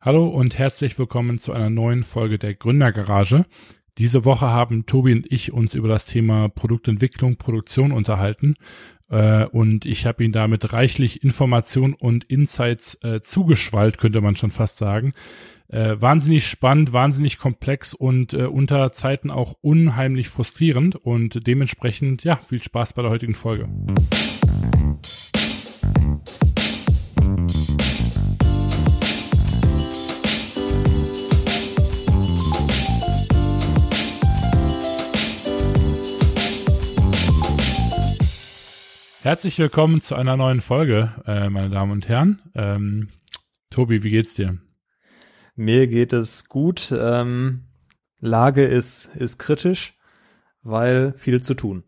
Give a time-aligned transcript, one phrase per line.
[0.00, 3.46] Hallo und herzlich willkommen zu einer neuen Folge der Gründergarage.
[3.98, 8.56] Diese Woche haben Tobi und ich uns über das Thema Produktentwicklung, Produktion unterhalten
[9.08, 14.50] äh, und ich habe ihn damit reichlich Information und Insights äh, zugeschwallt, könnte man schon
[14.50, 15.12] fast sagen.
[15.68, 22.38] Äh, wahnsinnig spannend, wahnsinnig komplex und äh, unter Zeiten auch unheimlich frustrierend und dementsprechend, ja,
[22.46, 23.68] viel Spaß bei der heutigen Folge.
[39.26, 42.40] Herzlich willkommen zu einer neuen Folge, äh, meine Damen und Herren.
[42.54, 43.08] Ähm,
[43.70, 44.58] Tobi, wie geht's dir?
[45.56, 46.94] Mir geht es gut.
[46.96, 47.64] Ähm,
[48.20, 49.94] Lage ist, ist kritisch,
[50.62, 51.82] weil viel zu tun.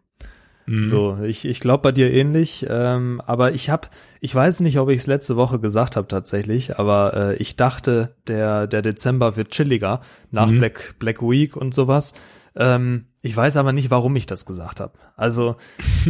[0.66, 0.82] Mhm.
[0.88, 3.86] So, ich, ich glaube bei dir ähnlich, ähm, aber ich habe,
[4.20, 8.16] ich weiß nicht, ob ich es letzte Woche gesagt habe tatsächlich, aber äh, ich dachte,
[8.26, 10.00] der, der Dezember wird chilliger
[10.32, 10.58] nach mhm.
[10.58, 12.14] Black, Black Week und sowas.
[12.56, 14.92] Ähm, ich weiß aber nicht, warum ich das gesagt habe.
[15.16, 15.56] Also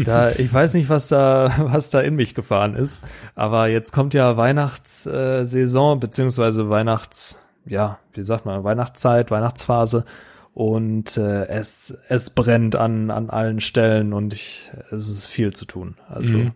[0.05, 3.03] da, ich weiß nicht, was da, was da in mich gefahren ist.
[3.35, 10.05] Aber jetzt kommt ja Weihnachtssaison beziehungsweise Weihnachts, ja, wie sagt man, Weihnachtszeit, Weihnachtsphase
[10.53, 15.65] und äh, es es brennt an an allen Stellen und ich es ist viel zu
[15.65, 15.95] tun.
[16.09, 16.53] Also mhm.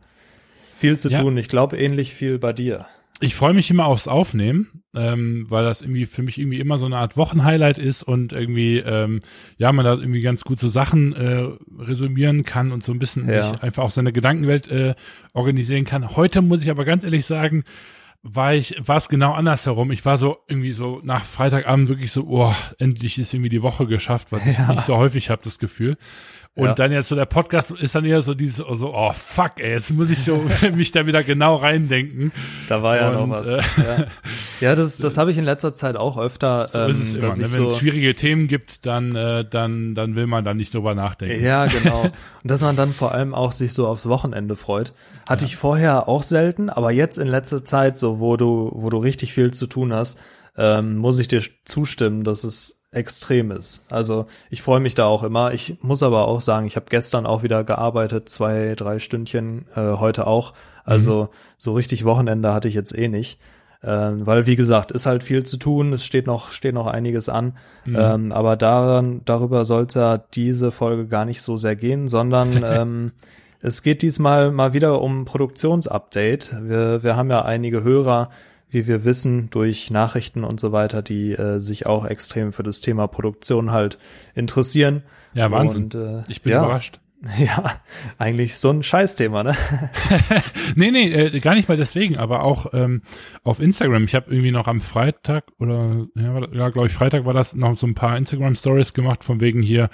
[0.76, 1.20] viel zu ja.
[1.20, 1.36] tun.
[1.38, 2.86] Ich glaube ähnlich viel bei dir.
[3.20, 6.86] Ich freue mich immer aufs Aufnehmen, ähm, weil das irgendwie für mich irgendwie immer so
[6.86, 9.20] eine Art Wochenhighlight ist und irgendwie, ähm,
[9.56, 11.48] ja, man da irgendwie ganz gut so Sachen äh,
[11.78, 13.50] resümieren kann und so ein bisschen ja.
[13.50, 14.94] sich einfach auch seine Gedankenwelt äh,
[15.32, 16.16] organisieren kann.
[16.16, 17.64] Heute muss ich aber ganz ehrlich sagen,
[18.22, 19.90] war ich, war es genau andersherum.
[19.90, 23.86] Ich war so irgendwie so nach Freitagabend wirklich so, oh, endlich ist irgendwie die Woche
[23.86, 24.52] geschafft, was ja.
[24.52, 25.96] ich nicht so häufig habe, das Gefühl.
[26.54, 26.74] Und ja.
[26.74, 29.90] dann jetzt so der Podcast ist dann eher so dieses, so, oh fuck, ey, jetzt
[29.94, 32.30] muss ich so mich da wieder genau reindenken.
[32.68, 33.48] Da war ja und, noch was.
[33.48, 34.06] Äh, ja.
[34.60, 36.68] ja, das, das habe ich in letzter Zeit auch öfter.
[36.68, 37.34] So ähm, ist es ähm, immer.
[37.34, 37.38] Ne?
[37.38, 40.94] Wenn so, es schwierige Themen gibt, dann, äh, dann, dann will man da nicht drüber
[40.94, 41.42] nachdenken.
[41.42, 42.02] Ja, genau.
[42.02, 42.12] Und
[42.50, 44.92] dass man dann vor allem auch sich so aufs Wochenende freut.
[45.26, 45.48] Hatte ja.
[45.48, 49.32] ich vorher auch selten, aber jetzt in letzter Zeit, so wo du, wo du richtig
[49.32, 50.20] viel zu tun hast,
[50.58, 53.84] ähm, muss ich dir zustimmen, dass es extrem ist.
[53.90, 55.52] Also ich freue mich da auch immer.
[55.52, 59.96] Ich muss aber auch sagen, ich habe gestern auch wieder gearbeitet, zwei, drei Stündchen, äh,
[59.96, 60.52] heute auch.
[60.84, 61.28] Also mhm.
[61.58, 63.40] so richtig Wochenende hatte ich jetzt eh nicht.
[63.84, 67.28] Ähm, weil wie gesagt, ist halt viel zu tun, es steht noch, steht noch einiges
[67.28, 67.56] an.
[67.84, 67.96] Mhm.
[67.98, 73.12] Ähm, aber daran, darüber sollte diese Folge gar nicht so sehr gehen, sondern ähm,
[73.60, 76.50] es geht diesmal mal wieder um Produktionsupdate.
[76.62, 78.30] Wir, wir haben ja einige Hörer,
[78.72, 82.80] wie wir wissen, durch Nachrichten und so weiter, die äh, sich auch extrem für das
[82.80, 83.98] Thema Produktion halt
[84.34, 85.02] interessieren.
[85.34, 85.84] Ja, Wahnsinn.
[85.84, 86.98] Und, äh, ich bin ja, überrascht.
[87.38, 87.80] Ja,
[88.18, 89.56] eigentlich so ein Scheißthema, ne?
[90.74, 93.02] nee, nee, äh, gar nicht mal deswegen, aber auch ähm,
[93.44, 94.04] auf Instagram.
[94.04, 97.76] Ich habe irgendwie noch am Freitag oder ja, ja glaube ich, Freitag war das noch
[97.76, 99.88] so ein paar Instagram-Stories gemacht, von wegen hier,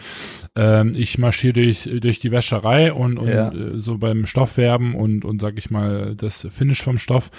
[0.58, 3.52] ähm, ich marschiere durch, durch die Wäscherei und, und ja.
[3.52, 7.30] äh, so beim Stoffwerben und, und sag ich mal, das Finish vom Stoff.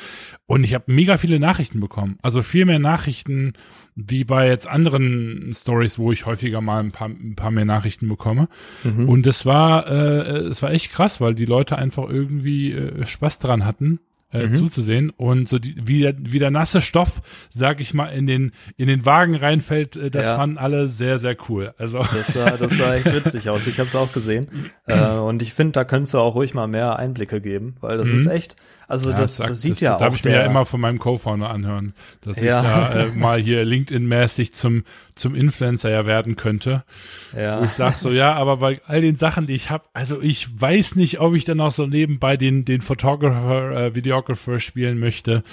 [0.46, 2.18] Und ich habe mega viele Nachrichten bekommen.
[2.22, 3.54] Also viel mehr Nachrichten
[3.96, 8.08] wie bei jetzt anderen Stories, wo ich häufiger mal ein paar, ein paar mehr Nachrichten
[8.08, 8.48] bekomme.
[8.86, 9.10] Mhm.
[9.10, 13.40] Und es war, äh, es war echt krass, weil die Leute einfach irgendwie äh, Spaß
[13.40, 14.00] dran hatten,
[14.32, 14.54] äh, mhm.
[14.54, 18.52] zuzusehen und so die, wie, der, wie der nasse Stoff, sag ich mal, in den
[18.78, 20.36] in den Wagen reinfällt, äh, das ja.
[20.36, 21.74] fanden alle sehr sehr cool.
[21.78, 23.68] Also das sah, das sah echt witzig aus.
[23.68, 24.48] Ich habe es auch gesehen
[24.86, 28.08] äh, und ich finde, da könntest du auch ruhig mal mehr Einblicke geben, weil das
[28.10, 28.16] mhm.
[28.16, 28.56] ist echt
[28.90, 30.00] also ja, das, das, das sieht das, ja auch.
[30.00, 32.58] Darf ich mir ja immer von meinem Co-Founder anhören, dass ja.
[32.58, 34.84] ich da äh, mal hier LinkedIn-mäßig zum
[35.16, 36.86] zum Influencer ja werden könnte.
[37.36, 37.60] Ja.
[37.60, 40.48] Wo ich sag so, ja, aber bei all den Sachen, die ich habe, also ich
[40.60, 45.44] weiß nicht, ob ich dann auch so nebenbei den den Photographer, äh, Videographer spielen möchte,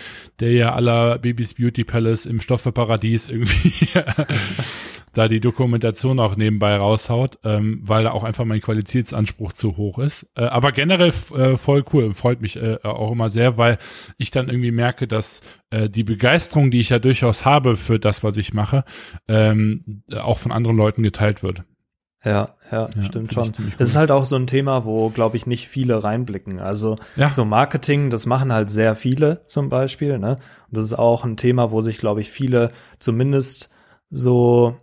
[0.41, 3.89] der ja aller Babys Beauty Palace im Stoffeparadies irgendwie
[5.17, 9.99] da die Dokumentation auch nebenbei raushaut, ähm, weil da auch einfach mein Qualitätsanspruch zu hoch
[9.99, 10.27] ist.
[10.35, 13.79] Äh, aber generell äh, voll cool, freut mich äh, auch immer sehr, weil
[14.19, 15.41] ich dann irgendwie merke, dass
[15.71, 18.85] äh, die Begeisterung, die ich ja durchaus habe für das, was ich mache,
[19.29, 21.65] ähm, auch von anderen Leuten geteilt wird.
[22.25, 23.53] Ja, ja, ja stimmt schon.
[23.57, 23.73] Cool.
[23.79, 26.59] Das ist halt auch so ein Thema, wo, glaube ich, nicht viele reinblicken.
[26.59, 27.31] Also ja.
[27.31, 30.19] so Marketing, das machen halt sehr viele zum Beispiel.
[30.19, 30.39] Ne?
[30.69, 33.71] Und das ist auch ein Thema, wo sich, glaube ich, viele zumindest
[34.11, 34.77] so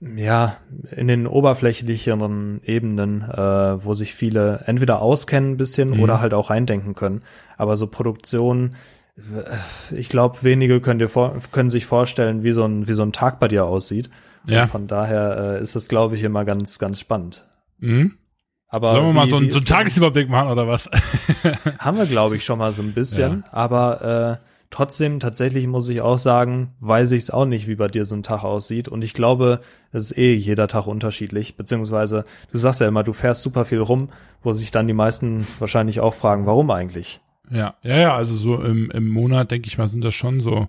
[0.00, 0.56] ja,
[0.96, 6.00] in den oberflächlicheren Ebenen, äh, wo sich viele entweder auskennen ein bisschen mhm.
[6.00, 7.22] oder halt auch reindenken können.
[7.58, 8.76] Aber so Produktion,
[9.18, 13.02] äh, ich glaube, wenige können, dir vor, können sich vorstellen, wie so ein, wie so
[13.02, 14.10] ein Tag bei dir aussieht.
[14.46, 14.62] Ja.
[14.62, 17.46] Und von daher äh, ist das, glaube ich, immer ganz, ganz spannend.
[17.78, 18.14] Mhm.
[18.68, 20.88] Aber Sollen wir wie, mal so, ein, so einen Tagesüberblick machen oder was?
[21.78, 23.44] haben wir, glaube ich, schon mal so ein bisschen.
[23.52, 23.52] Ja.
[23.52, 27.88] Aber äh, Trotzdem, tatsächlich muss ich auch sagen, weiß ich es auch nicht, wie bei
[27.88, 28.86] dir so ein Tag aussieht.
[28.86, 31.56] Und ich glaube, es ist eh jeder Tag unterschiedlich.
[31.56, 34.10] Beziehungsweise, du sagst ja immer, du fährst super viel rum,
[34.42, 37.20] wo sich dann die meisten wahrscheinlich auch fragen, warum eigentlich?
[37.50, 40.68] Ja, ja, ja, also so im, im Monat, denke ich mal, sind das schon so,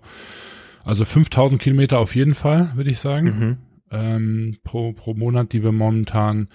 [0.84, 3.56] also 5000 Kilometer auf jeden Fall, würde ich sagen, mhm.
[3.92, 6.48] ähm, pro, pro Monat, die wir momentan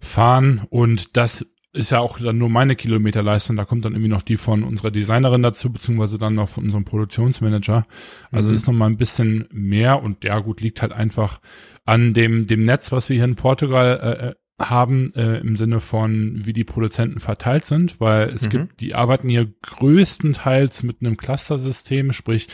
[0.00, 0.62] fahren.
[0.70, 1.44] Und das
[1.76, 4.90] ist ja auch dann nur meine Kilometerleistung, da kommt dann irgendwie noch die von unserer
[4.90, 7.86] Designerin dazu, beziehungsweise dann noch von unserem Produktionsmanager.
[8.30, 8.56] Also mhm.
[8.56, 11.40] ist noch mal ein bisschen mehr und ja gut, liegt halt einfach
[11.84, 15.80] an dem, dem Netz, was wir hier in Portugal äh, äh haben, äh, im Sinne
[15.80, 18.48] von, wie die Produzenten verteilt sind, weil es mhm.
[18.48, 22.48] gibt, die arbeiten hier größtenteils mit einem Cluster-System, sprich,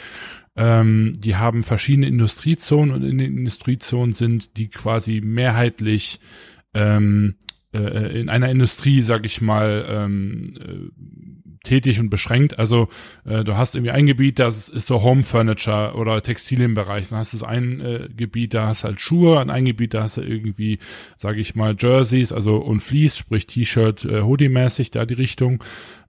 [0.57, 6.19] ähm, die haben verschiedene Industriezonen und in den Industriezonen sind die quasi mehrheitlich
[6.75, 7.37] ähm,
[7.73, 12.59] äh, in einer Industrie, sag ich mal, ähm, äh, tätig und beschränkt.
[12.59, 12.89] Also
[13.25, 17.09] äh, du hast irgendwie ein Gebiet, das ist so Home Furniture oder Textilienbereich.
[17.09, 19.95] Dann hast du so ein äh, Gebiet, da hast du halt Schuhe, an ein Gebiet,
[19.95, 20.79] da hast du irgendwie,
[21.17, 25.63] sag ich mal, Jerseys, also und Fleece, sprich T-Shirt, äh, Hoodie-mäßig, da die Richtung.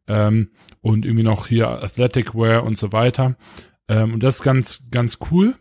[0.07, 0.49] Ähm,
[0.81, 3.37] und irgendwie noch hier Athletic Wear und so weiter.
[3.87, 5.55] Ähm, und das ist ganz, ganz cool,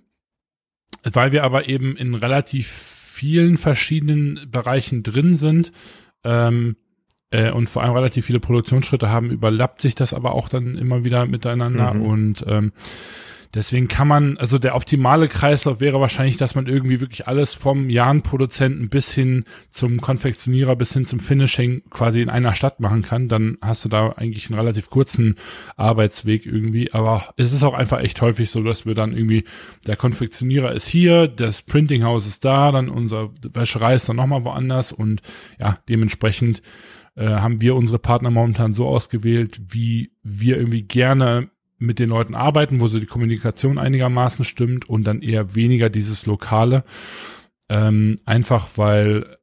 [1.04, 5.70] weil wir aber eben in relativ vielen verschiedenen Bereichen drin sind
[6.24, 6.74] ähm,
[7.30, 11.04] äh, und vor allem relativ viele Produktionsschritte haben, überlappt sich das aber auch dann immer
[11.04, 12.02] wieder miteinander mhm.
[12.02, 12.72] und ähm,
[13.54, 17.90] Deswegen kann man, also der optimale Kreislauf wäre wahrscheinlich, dass man irgendwie wirklich alles vom
[17.90, 23.28] Jahrenproduzenten bis hin zum Konfektionierer bis hin zum Finishing quasi in einer Stadt machen kann.
[23.28, 25.34] Dann hast du da eigentlich einen relativ kurzen
[25.76, 26.94] Arbeitsweg irgendwie.
[26.94, 29.44] Aber es ist auch einfach echt häufig so, dass wir dann irgendwie,
[29.86, 34.92] der Konfektionierer ist hier, das Printinghaus ist da, dann unser Wäscherei ist dann nochmal woanders
[34.92, 35.20] und
[35.60, 36.62] ja, dementsprechend
[37.16, 41.50] äh, haben wir unsere Partner momentan so ausgewählt, wie wir irgendwie gerne
[41.82, 46.26] mit den Leuten arbeiten, wo so die Kommunikation einigermaßen stimmt und dann eher weniger dieses
[46.26, 46.84] Lokale.
[47.68, 49.38] Ähm, einfach weil,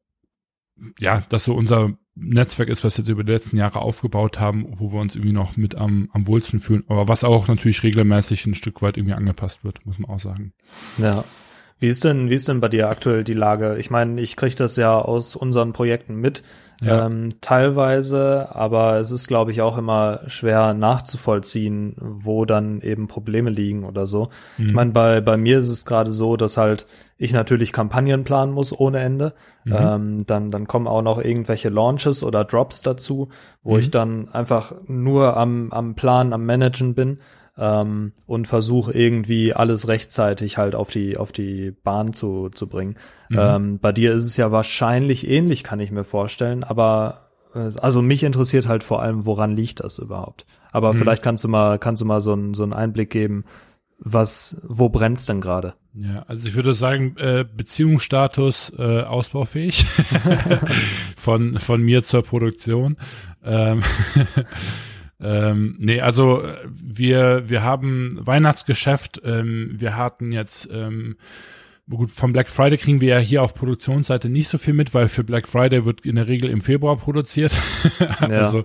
[0.99, 4.67] ja, das so unser Netzwerk ist, was wir jetzt über die letzten Jahre aufgebaut haben,
[4.71, 8.45] wo wir uns irgendwie noch mit am, am wohlsten fühlen, aber was auch natürlich regelmäßig
[8.45, 10.53] ein Stück weit irgendwie angepasst wird, muss man auch sagen.
[10.97, 11.23] Ja.
[11.79, 13.77] Wie ist denn, wie ist denn bei dir aktuell die Lage?
[13.77, 16.43] Ich meine, ich kriege das ja aus unseren Projekten mit,
[16.81, 17.05] ja.
[17.05, 23.49] ähm, teilweise, aber es ist, glaube ich, auch immer schwer nachzuvollziehen, wo dann eben Probleme
[23.49, 24.29] liegen oder so.
[24.57, 24.65] Mhm.
[24.65, 26.85] Ich meine, bei, bei mir ist es gerade so, dass halt
[27.17, 29.33] ich natürlich Kampagnen planen muss ohne Ende.
[29.65, 29.75] Mhm.
[29.77, 33.29] Ähm, dann, dann kommen auch noch irgendwelche Launches oder Drops dazu,
[33.61, 33.79] wo mhm.
[33.79, 37.19] ich dann einfach nur am, am Plan, am Managen bin
[37.59, 42.95] ähm, und versuche irgendwie alles rechtzeitig halt auf die auf die Bahn zu zu bringen.
[43.29, 43.37] Mhm.
[43.39, 48.01] Ähm, bei dir ist es ja wahrscheinlich ähnlich, kann ich mir vorstellen, aber äh, also
[48.01, 50.45] mich interessiert halt vor allem, woran liegt das überhaupt?
[50.71, 50.99] Aber mhm.
[50.99, 53.43] vielleicht kannst du mal kannst du mal so einen so einen Einblick geben,
[53.99, 55.73] was wo brennt's denn gerade?
[55.93, 59.85] Ja, also ich würde sagen, äh, Beziehungsstatus äh, ausbaufähig
[61.17, 62.95] von von mir zur Produktion.
[63.43, 63.81] Ähm
[65.21, 71.17] Ähm, nee, also äh, wir, wir haben Weihnachtsgeschäft, ähm, wir hatten jetzt ähm,
[71.89, 75.07] Gut, vom Black Friday kriegen wir ja hier auf Produktionsseite nicht so viel mit, weil
[75.07, 77.51] für Black Friday wird in der Regel im Februar produziert.
[78.19, 78.63] also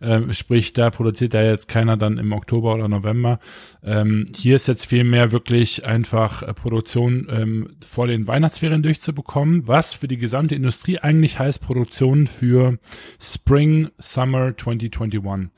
[0.00, 3.38] ähm, sprich, da produziert ja jetzt keiner dann im Oktober oder November.
[3.84, 9.68] Ähm, hier ist jetzt viel mehr wirklich einfach äh, Produktion ähm, vor den Weihnachtsferien durchzubekommen,
[9.68, 12.78] was für die gesamte Industrie eigentlich heißt Produktion für
[13.20, 15.50] Spring Summer 2021.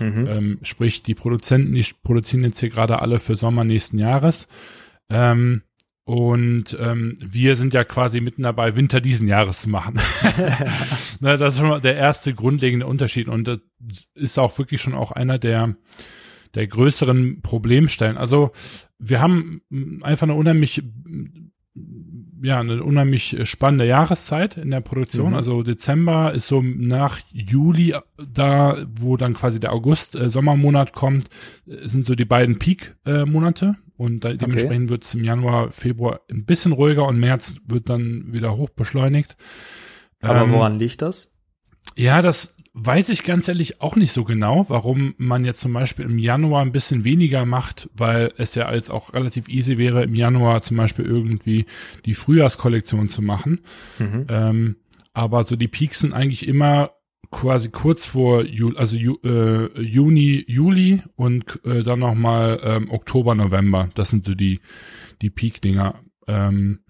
[0.00, 0.26] Mhm.
[0.26, 4.48] Ähm, sprich, die Produzenten, die produzieren jetzt hier gerade alle für Sommer nächsten Jahres.
[5.08, 5.62] Ähm,
[6.06, 9.98] und ähm, wir sind ja quasi mitten dabei, Winter diesen Jahres zu machen.
[11.20, 13.26] Na, das ist schon mal der erste grundlegende Unterschied.
[13.28, 13.58] Und das
[14.14, 15.74] ist auch wirklich schon auch einer der,
[16.54, 18.16] der größeren Problemstellen.
[18.18, 18.52] Also
[19.00, 19.62] wir haben
[20.02, 20.84] einfach eine unheimlich
[22.40, 25.30] ja, eine unheimlich spannende Jahreszeit in der Produktion.
[25.30, 25.36] Mhm.
[25.36, 27.96] Also Dezember ist so nach Juli
[28.32, 31.30] da, wo dann quasi der August, äh, Sommermonat kommt,
[31.66, 33.74] äh, sind so die beiden Peak-Monate.
[33.96, 34.90] Und da, dementsprechend okay.
[34.90, 39.36] wird es im Januar, Februar ein bisschen ruhiger und März wird dann wieder hoch beschleunigt.
[40.20, 41.34] Aber ähm, woran liegt das?
[41.96, 46.04] Ja, das weiß ich ganz ehrlich auch nicht so genau, warum man jetzt zum Beispiel
[46.04, 50.14] im Januar ein bisschen weniger macht, weil es ja jetzt auch relativ easy wäre, im
[50.14, 51.64] Januar zum Beispiel irgendwie
[52.04, 53.60] die Frühjahrskollektion zu machen.
[53.98, 54.26] Mhm.
[54.28, 54.76] Ähm,
[55.14, 56.90] aber so die Peaks sind eigentlich immer
[57.30, 63.34] quasi kurz vor Juli, also Ju, äh, Juni, Juli und äh, dann nochmal ähm, Oktober,
[63.34, 63.90] November.
[63.94, 64.60] Das sind so die,
[65.22, 66.00] die Peak-Dinger.
[66.26, 66.80] Ähm,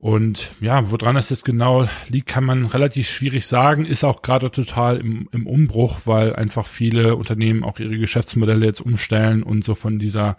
[0.00, 3.84] Und ja, woran es jetzt genau liegt, kann man relativ schwierig sagen.
[3.84, 8.80] Ist auch gerade total im, im Umbruch, weil einfach viele Unternehmen auch ihre Geschäftsmodelle jetzt
[8.80, 10.36] umstellen und so von dieser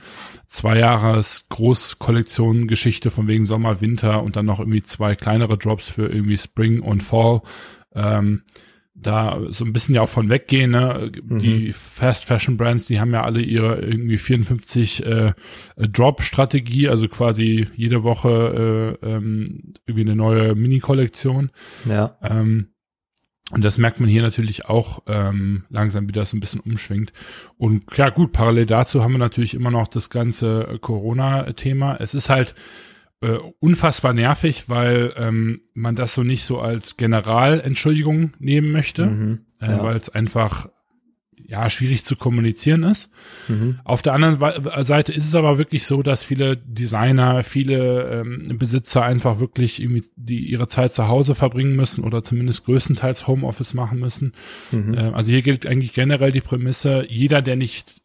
[0.47, 5.89] zwei Jahres Großkollektion Geschichte von wegen Sommer, Winter und dann noch irgendwie zwei kleinere Drops
[5.89, 7.41] für irgendwie Spring und Fall.
[7.93, 8.43] Ähm,
[9.01, 10.71] da so ein bisschen ja auch von weggehen.
[10.71, 11.11] Ne?
[11.23, 11.39] Mhm.
[11.39, 15.33] Die Fast Fashion Brands, die haben ja alle ihre irgendwie 54 äh,
[15.77, 21.51] Drop-Strategie, also quasi jede Woche äh, ähm, irgendwie eine neue Mini-Kollektion.
[21.85, 22.17] Ja.
[22.21, 22.69] Ähm,
[23.51, 27.13] und das merkt man hier natürlich auch ähm, langsam, wie das ein bisschen umschwingt.
[27.57, 31.97] Und ja gut, parallel dazu haben wir natürlich immer noch das ganze Corona-Thema.
[31.99, 32.53] Es ist halt
[33.21, 39.39] äh, unfassbar nervig, weil ähm, man das so nicht so als Generalentschuldigung nehmen möchte, mhm,
[39.59, 39.83] äh, ja.
[39.83, 40.69] weil es einfach
[41.49, 43.09] ja schwierig zu kommunizieren ist.
[43.47, 43.79] Mhm.
[43.83, 44.39] Auf der anderen
[44.85, 50.03] Seite ist es aber wirklich so, dass viele Designer, viele ähm, Besitzer einfach wirklich irgendwie
[50.15, 54.33] die ihre Zeit zu Hause verbringen müssen oder zumindest größtenteils Homeoffice machen müssen.
[54.71, 54.93] Mhm.
[54.93, 57.98] Äh, also hier gilt eigentlich generell die Prämisse, jeder, der nicht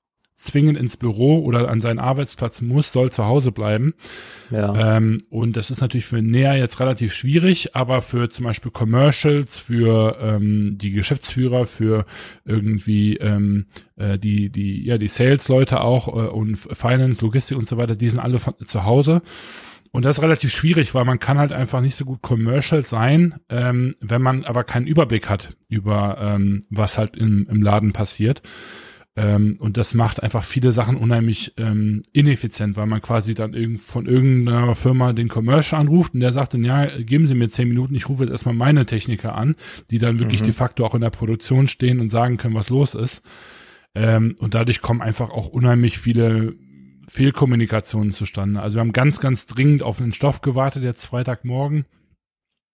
[0.44, 3.94] zwingend ins Büro oder an seinen Arbeitsplatz muss, soll zu Hause bleiben.
[4.50, 4.96] Ja.
[4.96, 9.58] Ähm, und das ist natürlich für Näher jetzt relativ schwierig, aber für zum Beispiel Commercials,
[9.58, 12.04] für ähm, die Geschäftsführer, für
[12.44, 17.76] irgendwie ähm, äh, die, die, ja, die Sales-Leute auch äh, und Finance, Logistik und so
[17.76, 19.22] weiter, die sind alle von, zu Hause.
[19.94, 23.36] Und das ist relativ schwierig, weil man kann halt einfach nicht so gut commercial sein,
[23.48, 28.42] ähm, wenn man aber keinen Überblick hat über ähm, was halt im, im Laden passiert.
[29.16, 33.80] Ähm, und das macht einfach viele Sachen unheimlich ähm, ineffizient, weil man quasi dann irgend,
[33.80, 37.68] von irgendeiner Firma den Commercial anruft und der sagt dann, ja, geben Sie mir zehn
[37.68, 39.54] Minuten, ich rufe jetzt erstmal meine Techniker an,
[39.90, 40.46] die dann wirklich mhm.
[40.46, 43.22] de facto auch in der Produktion stehen und sagen können, was los ist.
[43.94, 46.54] Ähm, und dadurch kommen einfach auch unheimlich viele
[47.06, 48.60] Fehlkommunikationen zustande.
[48.60, 51.84] Also wir haben ganz, ganz dringend auf einen Stoff gewartet, jetzt Freitagmorgen,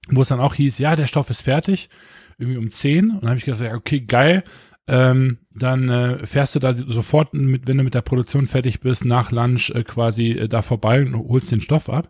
[0.09, 1.91] wo es dann auch hieß, ja, der Stoff ist fertig,
[2.39, 3.11] irgendwie um zehn.
[3.11, 4.45] Und dann habe ich gedacht, ja, okay, geil,
[4.87, 9.05] ähm, dann äh, fährst du da sofort, mit, wenn du mit der Produktion fertig bist,
[9.05, 12.09] nach Lunch äh, quasi äh, da vorbei und holst den Stoff ab.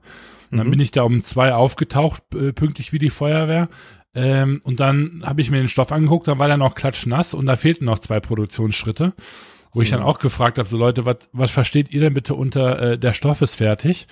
[0.50, 0.72] Und dann mhm.
[0.72, 3.68] bin ich da um zwei aufgetaucht, äh, pünktlich wie die Feuerwehr.
[4.14, 7.46] Ähm, und dann habe ich mir den Stoff angeguckt, dann war der noch klatschnass und
[7.46, 9.14] da fehlten noch zwei Produktionsschritte,
[9.72, 12.82] wo ich dann auch gefragt habe, so Leute, was, was versteht ihr denn bitte unter
[12.82, 14.08] äh, der Stoff ist fertig?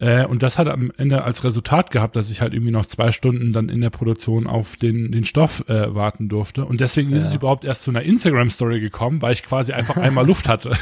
[0.00, 3.12] Äh, und das hat am Ende als Resultat gehabt, dass ich halt irgendwie noch zwei
[3.12, 6.64] Stunden dann in der Produktion auf den, den Stoff äh, warten durfte.
[6.64, 7.18] Und deswegen ja.
[7.18, 10.76] ist es überhaupt erst zu einer Instagram-Story gekommen, weil ich quasi einfach einmal Luft hatte.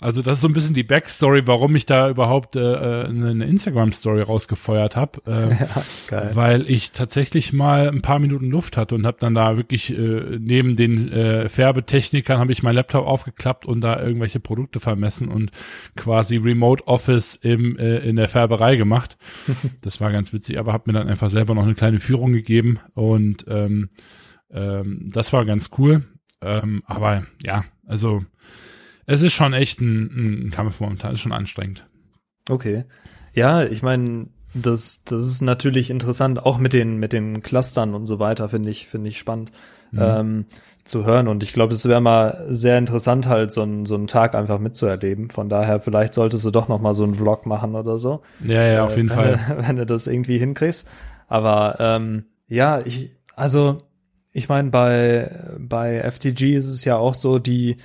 [0.00, 3.44] Also das ist so ein bisschen die Backstory, warum ich da überhaupt äh, äh eine
[3.44, 5.50] Instagram-Story rausgefeuert habe, äh,
[6.10, 9.96] ja, weil ich tatsächlich mal ein paar Minuten Luft hatte und habe dann da wirklich
[9.96, 15.28] äh, neben den äh, Färbetechnikern habe ich mein Laptop aufgeklappt und da irgendwelche Produkte vermessen
[15.28, 15.50] und
[15.96, 19.18] quasi Remote Office im äh, in der Färberei gemacht.
[19.82, 22.80] das war ganz witzig, aber habe mir dann einfach selber noch eine kleine Führung gegeben
[22.94, 23.90] und ähm,
[24.50, 26.04] ähm, das war ganz cool.
[26.42, 28.24] Ähm, aber ja, also
[29.10, 31.84] es ist schon echt ein, ein Kampf momentan, ist schon anstrengend.
[32.48, 32.84] Okay.
[33.34, 38.06] Ja, ich meine, das, das ist natürlich interessant, auch mit den, mit den Clustern und
[38.06, 39.50] so weiter, finde ich, finde ich spannend
[39.90, 40.00] mhm.
[40.00, 40.44] ähm,
[40.84, 41.26] zu hören.
[41.26, 44.60] Und ich glaube, es wäre mal sehr interessant, halt so, ein, so einen Tag einfach
[44.60, 45.30] mitzuerleben.
[45.30, 48.22] Von daher, vielleicht solltest du doch noch mal so einen Vlog machen oder so.
[48.44, 49.40] Ja, ja, auf jeden wenn Fall.
[49.48, 50.88] Du, wenn du das irgendwie hinkriegst.
[51.26, 53.82] Aber ähm, ja, ich, also
[54.32, 57.76] ich meine, bei, bei FTG ist es ja auch so, die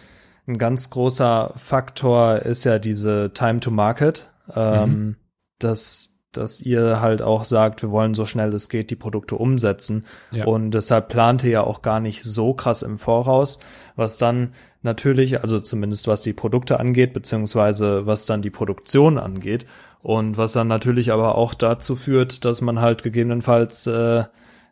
[0.47, 5.15] ein ganz großer Faktor ist ja diese Time to Market, ähm, mhm.
[5.59, 10.05] dass dass ihr halt auch sagt, wir wollen so schnell es geht die Produkte umsetzen.
[10.31, 10.45] Ja.
[10.45, 13.59] Und deshalb plant ihr ja auch gar nicht so krass im Voraus,
[13.95, 19.65] was dann natürlich, also zumindest was die Produkte angeht, beziehungsweise was dann die Produktion angeht.
[20.01, 24.25] Und was dann natürlich aber auch dazu führt, dass man halt gegebenenfalls äh,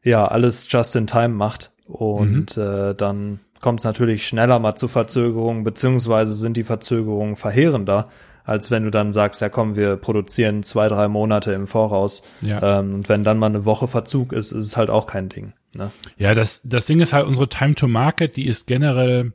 [0.04, 2.64] ja alles just in time macht und mhm.
[2.64, 8.10] äh, dann kommt es natürlich schneller mal zu Verzögerungen, beziehungsweise sind die Verzögerungen verheerender,
[8.44, 12.28] als wenn du dann sagst, ja komm, wir produzieren zwei, drei Monate im Voraus.
[12.42, 12.80] Ja.
[12.80, 15.54] Ähm, und wenn dann mal eine Woche Verzug ist, ist es halt auch kein Ding.
[15.74, 15.92] Ne?
[16.18, 19.32] Ja, das, das Ding ist halt, unsere Time to Market, die ist generell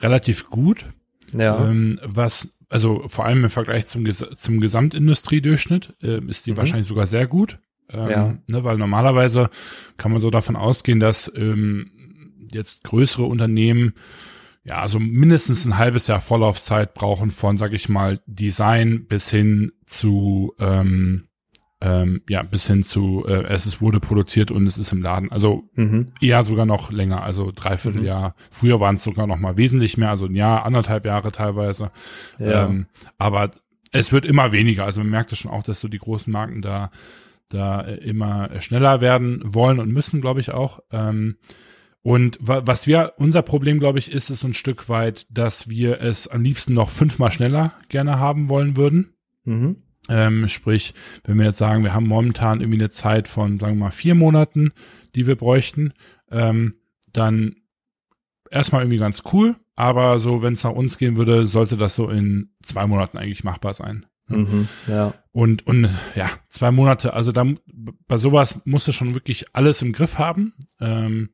[0.00, 0.86] relativ gut.
[1.36, 1.68] Ja.
[1.68, 6.58] Ähm, was, also vor allem im Vergleich zum, zum Gesamtindustriedurchschnitt äh, ist die mhm.
[6.58, 7.58] wahrscheinlich sogar sehr gut.
[7.90, 8.34] Ähm, ja.
[8.48, 9.50] ne, weil normalerweise
[9.96, 11.90] kann man so davon ausgehen, dass ähm,
[12.52, 13.94] jetzt größere Unternehmen
[14.68, 19.72] ja, also mindestens ein halbes Jahr Vorlaufzeit brauchen von, sag ich mal, Design bis hin
[19.86, 21.24] zu, ähm,
[21.80, 25.32] ähm, ja, bis hin zu, äh, es ist, wurde produziert und es ist im Laden.
[25.32, 26.12] Also mhm.
[26.20, 28.30] eher sogar noch länger, also dreiviertel Jahr.
[28.30, 28.32] Mhm.
[28.50, 31.90] Früher waren es sogar noch mal wesentlich mehr, also ein Jahr, anderthalb Jahre teilweise.
[32.38, 32.66] Ja.
[32.66, 32.86] Ähm,
[33.16, 33.52] aber
[33.92, 34.84] es wird immer weniger.
[34.84, 36.90] Also man merkt es schon auch, dass so die großen Marken da
[37.50, 40.80] da immer schneller werden wollen und müssen, glaube ich auch.
[40.92, 41.36] Ähm,
[42.08, 46.26] und was wir, unser Problem, glaube ich, ist es ein Stück weit, dass wir es
[46.26, 49.12] am liebsten noch fünfmal schneller gerne haben wollen würden.
[49.44, 49.82] Mhm.
[50.08, 53.84] Ähm, sprich, wenn wir jetzt sagen, wir haben momentan irgendwie eine Zeit von, sagen wir
[53.84, 54.72] mal, vier Monaten,
[55.14, 55.92] die wir bräuchten,
[56.30, 56.76] ähm,
[57.12, 57.56] dann
[58.50, 62.08] erstmal irgendwie ganz cool, aber so, wenn es nach uns gehen würde, sollte das so
[62.08, 64.06] in zwei Monaten eigentlich machbar sein.
[64.28, 65.12] Mhm, ja.
[65.32, 67.44] Und, und ja, zwei Monate, also da
[68.06, 70.54] bei sowas musst du schon wirklich alles im Griff haben.
[70.80, 71.28] Ähm,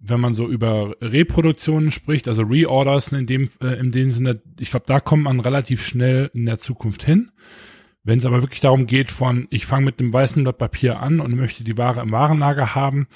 [0.00, 4.70] wenn man so über Reproduktionen spricht, also Reorders in dem, äh, in dem Sinne, ich
[4.70, 7.30] glaube, da kommt man relativ schnell in der Zukunft hin.
[8.02, 11.20] Wenn es aber wirklich darum geht von, ich fange mit einem weißen Blatt Papier an
[11.20, 13.08] und möchte die Ware im Warenlager haben,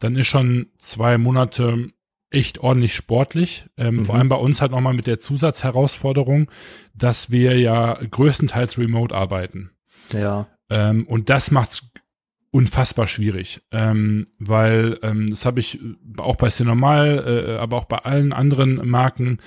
[0.00, 1.90] dann ist schon zwei Monate
[2.30, 3.66] echt ordentlich sportlich.
[3.76, 4.02] Ähm, mhm.
[4.02, 6.50] Vor allem bei uns halt nochmal mit der Zusatzherausforderung,
[6.94, 9.70] dass wir ja größtenteils remote arbeiten.
[10.10, 10.46] Ja.
[10.70, 11.90] Ähm, und das macht's
[12.52, 15.80] unfassbar schwierig, ähm, weil ähm, das habe ich
[16.18, 19.38] auch bei Cinemal, äh, aber auch bei allen anderen Marken,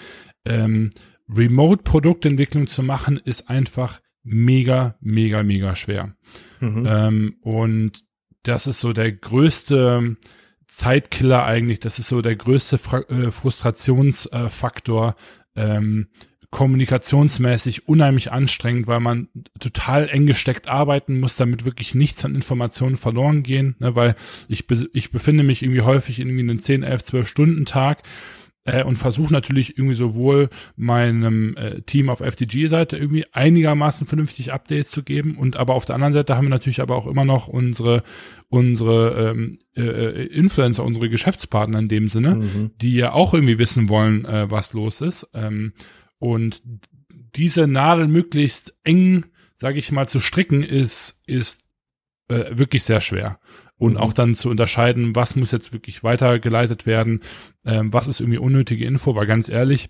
[0.44, 0.90] ähm,
[1.30, 6.16] Remote-Produktentwicklung zu machen, ist einfach mega, mega, mega schwer.
[6.60, 6.84] Mhm.
[6.88, 8.04] Ähm, und
[8.42, 10.18] das ist so der größte
[10.68, 15.16] Zeitkiller eigentlich, das ist so der größte Fra äh, Frustrationsfaktor,
[15.56, 16.08] ähm,
[16.52, 19.28] kommunikationsmäßig unheimlich anstrengend, weil man
[19.60, 24.16] total eng gesteckt arbeiten muss, damit wirklich nichts an Informationen verloren gehen, ne, weil
[24.48, 28.04] ich, be ich befinde mich irgendwie häufig in irgendwie einem 10, 11, 12 Stunden Tag
[28.66, 34.92] äh, und versuche natürlich irgendwie sowohl meinem äh, Team auf FDG-Seite irgendwie einigermaßen vernünftig Updates
[34.92, 37.48] zu geben und aber auf der anderen Seite haben wir natürlich aber auch immer noch
[37.48, 38.04] unsere
[38.50, 42.72] unsere ähm, äh, Influencer, unsere Geschäftspartner in dem Sinne, mhm.
[42.82, 45.74] die ja auch irgendwie wissen wollen, äh, was los ist ähm,
[46.20, 46.62] und
[47.36, 51.64] diese Nadel möglichst eng, sage ich mal, zu stricken ist ist
[52.28, 53.40] äh, wirklich sehr schwer
[53.78, 53.98] und mhm.
[53.98, 57.22] auch dann zu unterscheiden, was muss jetzt wirklich weitergeleitet werden,
[57.66, 59.90] ähm, was ist irgendwie unnötige Info, weil ganz ehrlich,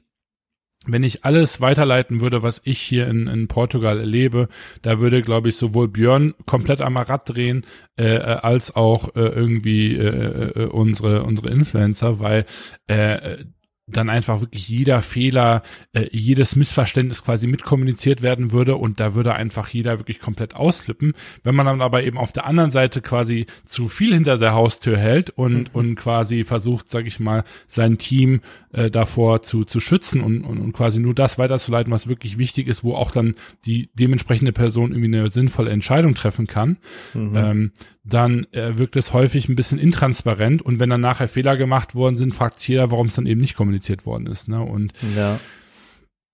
[0.88, 4.50] wenn ich alles weiterleiten würde, was ich hier in, in Portugal erlebe,
[4.84, 7.66] da würde, glaube ich, sowohl Björn komplett am Rad drehen,
[7.98, 12.46] äh, äh, als auch äh, irgendwie äh, äh, unsere unsere Influencer, weil
[12.88, 13.46] äh,
[13.88, 15.62] dann einfach wirklich jeder Fehler,
[15.94, 21.14] äh, jedes Missverständnis quasi mitkommuniziert werden würde und da würde einfach jeder wirklich komplett ausflippen.
[21.44, 24.98] Wenn man dann aber eben auf der anderen Seite quasi zu viel hinter der Haustür
[24.98, 25.66] hält und, mhm.
[25.74, 28.42] und quasi versucht, sag ich mal, sein Team
[28.74, 32.68] äh, davor zu, zu schützen und, und, und quasi nur das weiterzuleiten, was wirklich wichtig
[32.68, 36.78] ist, wo auch dann die dementsprechende Person irgendwie eine sinnvolle Entscheidung treffen kann,
[37.14, 37.36] mhm.
[37.36, 37.72] ähm,
[38.04, 42.18] dann äh, wirkt es häufig ein bisschen intransparent und wenn dann nachher Fehler gemacht worden
[42.18, 43.75] sind, fragt jeder, warum es dann eben nicht kommuniziert
[44.06, 44.48] worden ist.
[44.48, 44.62] Ne?
[44.62, 45.40] Und ja.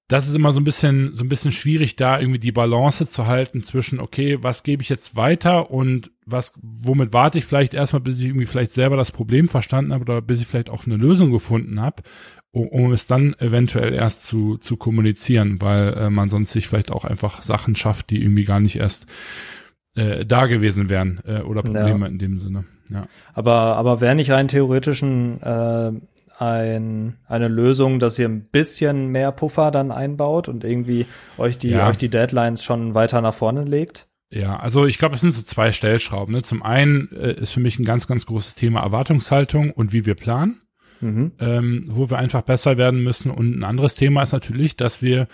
[0.08, 3.28] das ist immer so ein bisschen, so ein bisschen schwierig, da irgendwie die Balance zu
[3.28, 8.02] halten zwischen, okay, was gebe ich jetzt weiter und was, womit warte ich vielleicht erstmal,
[8.02, 10.98] bis ich irgendwie vielleicht selber das Problem verstanden habe oder bis ich vielleicht auch eine
[10.98, 12.04] Lösung gefunden habe,
[12.52, 16.92] um, um es dann eventuell erst zu, zu kommunizieren, weil äh, man sonst sich vielleicht
[16.92, 19.08] auch einfach Sachen schafft, die irgendwie gar nicht erst
[19.96, 22.08] äh, da gewesen wären äh, oder Probleme ja.
[22.08, 22.66] in dem Sinne.
[22.90, 23.08] Ja.
[23.34, 25.92] Aber aber wäre nicht rein theoretisch ein, äh,
[26.42, 31.06] ein, eine Lösung, dass ihr ein bisschen mehr Puffer dann einbaut und irgendwie
[31.38, 31.88] euch die ja.
[31.88, 34.08] euch die Deadlines schon weiter nach vorne legt?
[34.32, 36.34] Ja, also ich glaube, es sind so zwei Stellschrauben.
[36.34, 36.42] Ne?
[36.42, 40.16] Zum einen äh, ist für mich ein ganz, ganz großes Thema Erwartungshaltung und wie wir
[40.16, 40.62] planen,
[41.02, 41.34] mhm.
[41.40, 43.30] ähm, wo wir einfach besser werden müssen.
[43.30, 45.28] Und ein anderes Thema ist natürlich, dass wir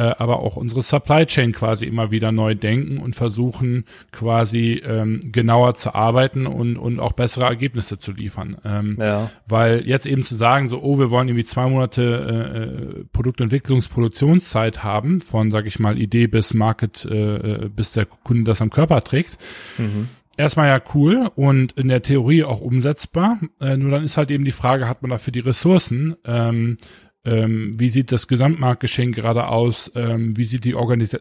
[0.00, 5.74] aber auch unsere Supply Chain quasi immer wieder neu denken und versuchen quasi ähm, genauer
[5.74, 8.56] zu arbeiten und, und auch bessere Ergebnisse zu liefern.
[8.64, 9.30] Ähm, ja.
[9.46, 14.82] Weil jetzt eben zu sagen, so, oh, wir wollen irgendwie zwei Monate äh, äh Produktentwicklungsproduktionszeit
[14.82, 18.70] haben, von, sag ich mal, Idee bis Market, äh, äh, bis der Kunde das am
[18.70, 19.38] Körper trägt.
[19.78, 23.38] Mhm erstmal ja cool und in der Theorie auch umsetzbar.
[23.60, 26.16] Äh, nur dann ist halt eben die Frage, hat man dafür die Ressourcen?
[26.24, 26.76] Ähm,
[27.24, 31.18] ähm, wie sieht das Gesamtmarktgeschehen gerade aus, ähm, wie sieht die Organisa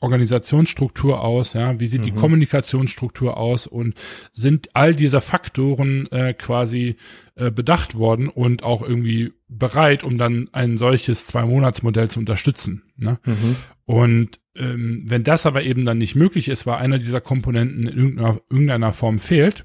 [0.00, 2.04] Organisationsstruktur aus, ja, wie sieht mhm.
[2.04, 3.94] die Kommunikationsstruktur aus und
[4.34, 6.96] sind all diese Faktoren äh, quasi
[7.36, 12.82] äh, bedacht worden und auch irgendwie bereit, um dann ein solches Zwei-Monats-Modell zu unterstützen.
[12.96, 13.18] Ne?
[13.24, 13.56] Mhm.
[13.86, 17.96] Und ähm, wenn das aber eben dann nicht möglich ist, weil einer dieser Komponenten in
[17.96, 19.64] irgendeiner, irgendeiner Form fehlt,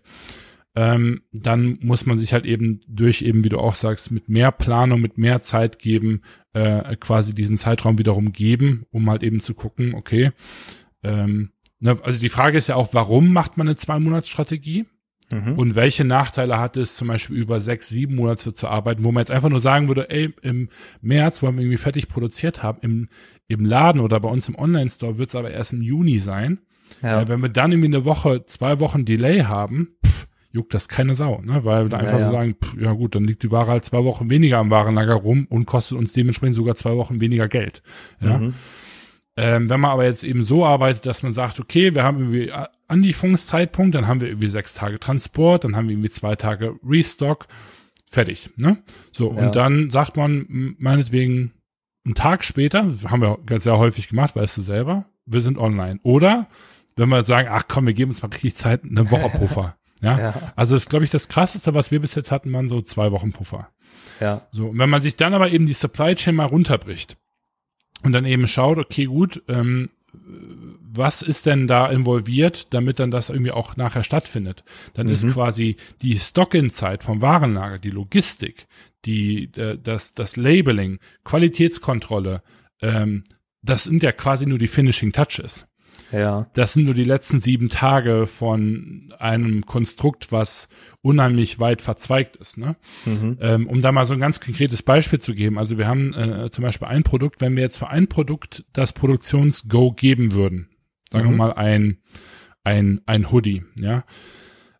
[0.80, 4.54] ähm, dann muss man sich halt eben durch eben, wie du auch sagst, mit mehr
[4.54, 6.22] Planung, mit mehr Zeit geben,
[6.54, 10.32] äh, quasi diesen Zeitraum wiederum geben, um halt eben zu gucken, okay,
[11.04, 11.50] ähm,
[11.82, 14.86] ne, also die Frage ist ja auch, warum macht man eine Zwei-Monats-Strategie?
[15.30, 15.60] Mhm.
[15.60, 19.20] Und welche Nachteile hat es zum Beispiel über sechs, sieben Monate zu arbeiten, wo man
[19.20, 20.70] jetzt einfach nur sagen würde, ey, im
[21.02, 23.10] März, wo wir irgendwie fertig produziert haben, im,
[23.50, 26.62] im Laden oder bei uns im Online-Store wird es aber erst im Juni sein.
[27.02, 27.22] Ja.
[27.22, 31.16] Äh, wenn wir dann irgendwie eine Woche, zwei Wochen Delay haben, pff, juckt das keine
[31.16, 31.64] Sau, ne?
[31.64, 32.26] Weil wir da einfach ja, ja.
[32.26, 35.16] so sagen, pff, ja gut, dann liegt die Ware halt zwei Wochen weniger am Warenlager
[35.16, 37.84] rum und kostet uns dementsprechend sogar zwei Wochen weniger Geld.
[38.20, 38.38] Ja.
[38.38, 38.54] Mhm.
[39.38, 42.52] Ähm, wenn man aber jetzt eben so arbeitet, dass man sagt, okay, wir haben irgendwie
[42.88, 47.48] Anlieferungszeitpunkt, dann haben wir irgendwie sechs Tage Transport, dann haben wir irgendwie zwei Tage Restock,
[48.06, 48.78] fertig, ne?
[49.12, 49.46] So, ja.
[49.46, 51.54] und dann sagt man meinetwegen
[52.06, 56.00] einen Tag später, haben wir ganz sehr häufig gemacht, weißt du selber, wir sind online.
[56.04, 56.48] Oder
[56.96, 59.78] wenn wir sagen, ach komm, wir geben uns mal richtig Zeit, eine Woche Puffer.
[60.02, 60.20] Ja?
[60.20, 60.54] ja.
[60.56, 63.12] Also das ist, glaube ich, das krasseste, was wir bis jetzt hatten, waren so zwei
[63.12, 63.70] Wochen Puffer.
[64.20, 64.48] Ja.
[64.52, 67.18] So, und wenn man sich dann aber eben die Supply Chain mal runterbricht
[68.04, 69.90] und dann eben schaut, okay, gut, ähm,
[70.92, 74.64] was ist denn da involviert, damit dann das irgendwie auch nachher stattfindet?
[74.94, 75.14] Dann mhm.
[75.14, 78.68] ist quasi die Stock-in-Zeit vom Warenlager, die Logistik,
[79.06, 82.42] die, äh, das, das Labeling, Qualitätskontrolle,
[82.82, 83.24] ähm,
[83.62, 85.68] das sind ja quasi nur die Finishing Touches.
[86.12, 86.48] Ja.
[86.54, 90.68] Das sind nur die letzten sieben Tage von einem Konstrukt, was
[91.02, 92.58] unheimlich weit verzweigt ist.
[92.58, 92.76] Ne?
[93.06, 93.38] Mhm.
[93.42, 95.58] Ähm, um da mal so ein ganz konkretes Beispiel zu geben.
[95.58, 98.94] Also wir haben äh, zum Beispiel ein Produkt, wenn wir jetzt für ein Produkt das
[98.94, 100.70] Produktions-Go geben würden,
[101.12, 101.32] sagen mhm.
[101.32, 101.98] wir mal ein,
[102.64, 104.04] ein, ein Hoodie, ja,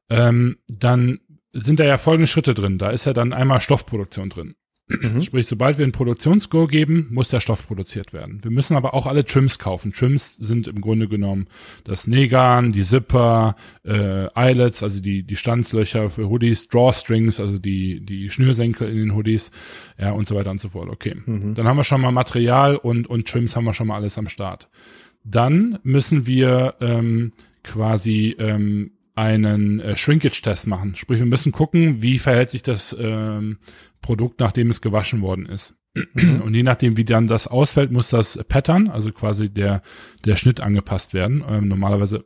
[0.10, 1.20] ähm, dann
[1.52, 2.78] sind da ja folgende Schritte drin.
[2.78, 4.56] Da ist ja dann einmal Stoffproduktion drin.
[4.90, 5.22] Mhm.
[5.22, 8.44] Sprich, sobald wir ein Produktionsgo geben, muss der Stoff produziert werden.
[8.44, 9.92] Wir müssen aber auch alle Trims kaufen.
[9.94, 11.48] Trims sind im Grunde genommen
[11.84, 18.04] das Negan, die Zipper, äh, Eyelets, also die, die Stanzlöcher für Hoodies, Drawstrings, also die,
[18.04, 19.52] die Schnürsenkel in den Hoodies,
[20.00, 20.90] ja, und so weiter und so fort.
[20.90, 21.16] Okay.
[21.24, 21.54] Mhm.
[21.54, 24.28] Dann haben wir schon mal Material und, und Trims haben wir schon mal alles am
[24.28, 24.70] Start.
[25.24, 27.32] Dann müssen wir ähm,
[27.64, 30.96] quasi ähm, einen äh, Shrinkage-Test machen.
[30.96, 33.58] Sprich, wir müssen gucken, wie verhält sich das ähm,
[34.02, 35.76] Produkt, nachdem es gewaschen worden ist.
[36.14, 36.42] Mhm.
[36.42, 39.82] Und je nachdem, wie dann das ausfällt, muss das Pattern, also quasi der,
[40.24, 41.44] der Schnitt angepasst werden.
[41.48, 42.26] Ähm, normalerweise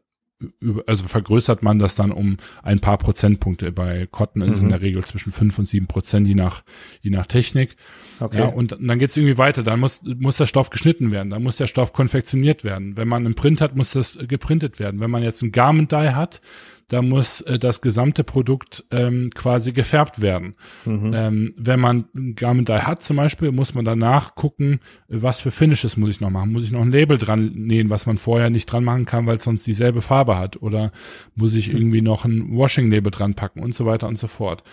[0.87, 3.71] also vergrößert man das dann um ein paar Prozentpunkte.
[3.71, 4.71] Bei Cotton ist es in mhm.
[4.71, 6.63] der Regel zwischen fünf und sieben Prozent, je nach,
[7.01, 7.75] je nach Technik.
[8.23, 8.39] Okay.
[8.39, 9.63] Ja, und dann geht's irgendwie weiter.
[9.63, 11.29] Dann muss, muss der Stoff geschnitten werden.
[11.29, 12.95] Dann muss der Stoff konfektioniert werden.
[12.95, 15.01] Wenn man einen Print hat, muss das geprintet werden.
[15.01, 16.39] Wenn man jetzt ein Garment Dye hat,
[16.87, 20.55] da muss äh, das gesamte Produkt ähm, quasi gefärbt werden.
[20.85, 21.11] Mhm.
[21.13, 25.51] Ähm, wenn man ein Garment Dye hat zum Beispiel, muss man danach gucken, was für
[25.51, 26.53] Finishes muss ich noch machen.
[26.53, 29.35] Muss ich noch ein Label dran nähen, was man vorher nicht dran machen kann, weil
[29.35, 30.61] es sonst dieselbe Farbe hat?
[30.61, 30.93] Oder
[31.35, 31.77] muss ich mhm.
[31.77, 34.63] irgendwie noch ein Washing-Label dran packen und so weiter und so fort.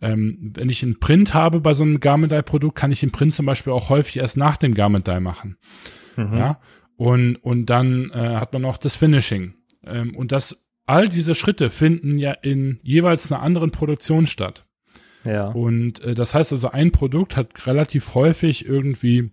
[0.00, 3.10] Ähm, wenn ich einen Print habe bei so einem Garment Dye Produkt, kann ich den
[3.10, 5.56] Print zum Beispiel auch häufig erst nach dem Garment Dye machen.
[6.16, 6.36] Mhm.
[6.36, 6.60] Ja.
[6.96, 9.54] Und, und dann äh, hat man noch das Finishing.
[9.84, 14.64] Ähm, und das all diese Schritte finden ja in jeweils einer anderen Produktion statt.
[15.24, 15.48] Ja.
[15.48, 19.30] Und äh, das heißt also, ein Produkt hat relativ häufig irgendwie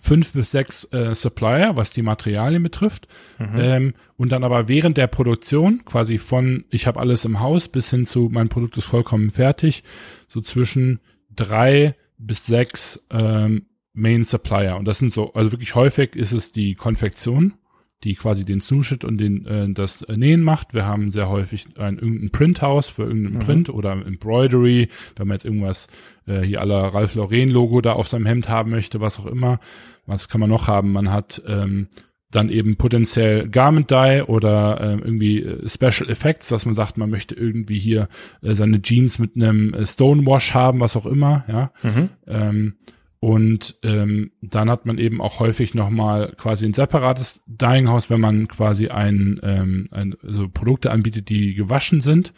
[0.00, 3.08] fünf bis sechs äh, Supplier, was die Materialien betrifft.
[3.38, 3.58] Mhm.
[3.58, 7.90] Ähm, und dann aber während der Produktion, quasi von ich habe alles im Haus bis
[7.90, 9.82] hin zu mein Produkt ist vollkommen fertig,
[10.28, 11.00] so zwischen
[11.34, 14.76] drei bis sechs ähm, Main Supplier.
[14.76, 17.54] Und das sind so, also wirklich häufig ist es die Konfektion
[18.04, 20.74] die quasi den Zuschnitt und den äh, das Nähen macht.
[20.74, 23.40] Wir haben sehr häufig ein irgendein Printhaus für irgendeinen mhm.
[23.40, 25.86] Print oder Embroidery, wenn man jetzt irgendwas
[26.26, 29.60] äh, hier aller Ralph Lauren Logo da auf seinem Hemd haben möchte, was auch immer.
[30.06, 30.92] Was kann man noch haben?
[30.92, 31.88] Man hat ähm,
[32.32, 37.10] dann eben potenziell Garment Dye oder äh, irgendwie äh, Special Effects, dass man sagt, man
[37.10, 38.08] möchte irgendwie hier
[38.42, 41.70] äh, seine Jeans mit einem äh, Stonewash haben, was auch immer, ja.
[41.82, 42.08] Mhm.
[42.26, 42.74] Ähm,
[43.22, 48.48] und ähm, dann hat man eben auch häufig nochmal quasi ein separates Dyeing-Haus, wenn man
[48.48, 52.34] quasi ein, ähm, ein, so Produkte anbietet, die gewaschen sind.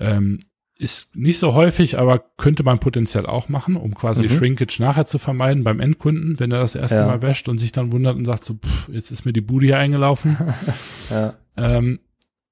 [0.00, 0.40] Ähm,
[0.76, 4.30] ist nicht so häufig, aber könnte man potenziell auch machen, um quasi mhm.
[4.30, 7.06] Shrinkage nachher zu vermeiden beim Endkunden, wenn er das erste ja.
[7.06, 9.66] Mal wäscht und sich dann wundert und sagt so, pff, jetzt ist mir die Bude
[9.66, 10.36] hier eingelaufen.
[11.10, 11.34] ja.
[11.56, 12.00] ähm,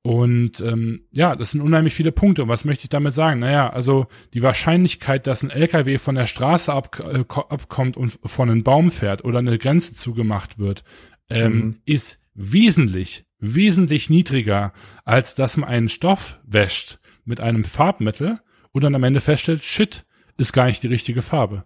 [0.02, 2.42] und ähm, ja, das sind unheimlich viele Punkte.
[2.42, 3.40] Und was möchte ich damit sagen?
[3.40, 8.48] Naja, also die Wahrscheinlichkeit, dass ein LKW von der Straße ab, äh, abkommt und von
[8.48, 10.84] einem Baum fährt oder eine Grenze zugemacht wird,
[11.28, 11.76] ähm, mhm.
[11.84, 14.72] ist wesentlich, wesentlich niedriger,
[15.04, 18.40] als dass man einen Stoff wäscht mit einem Farbmittel
[18.72, 20.06] und dann am Ende feststellt, shit,
[20.38, 21.64] ist gar nicht die richtige Farbe.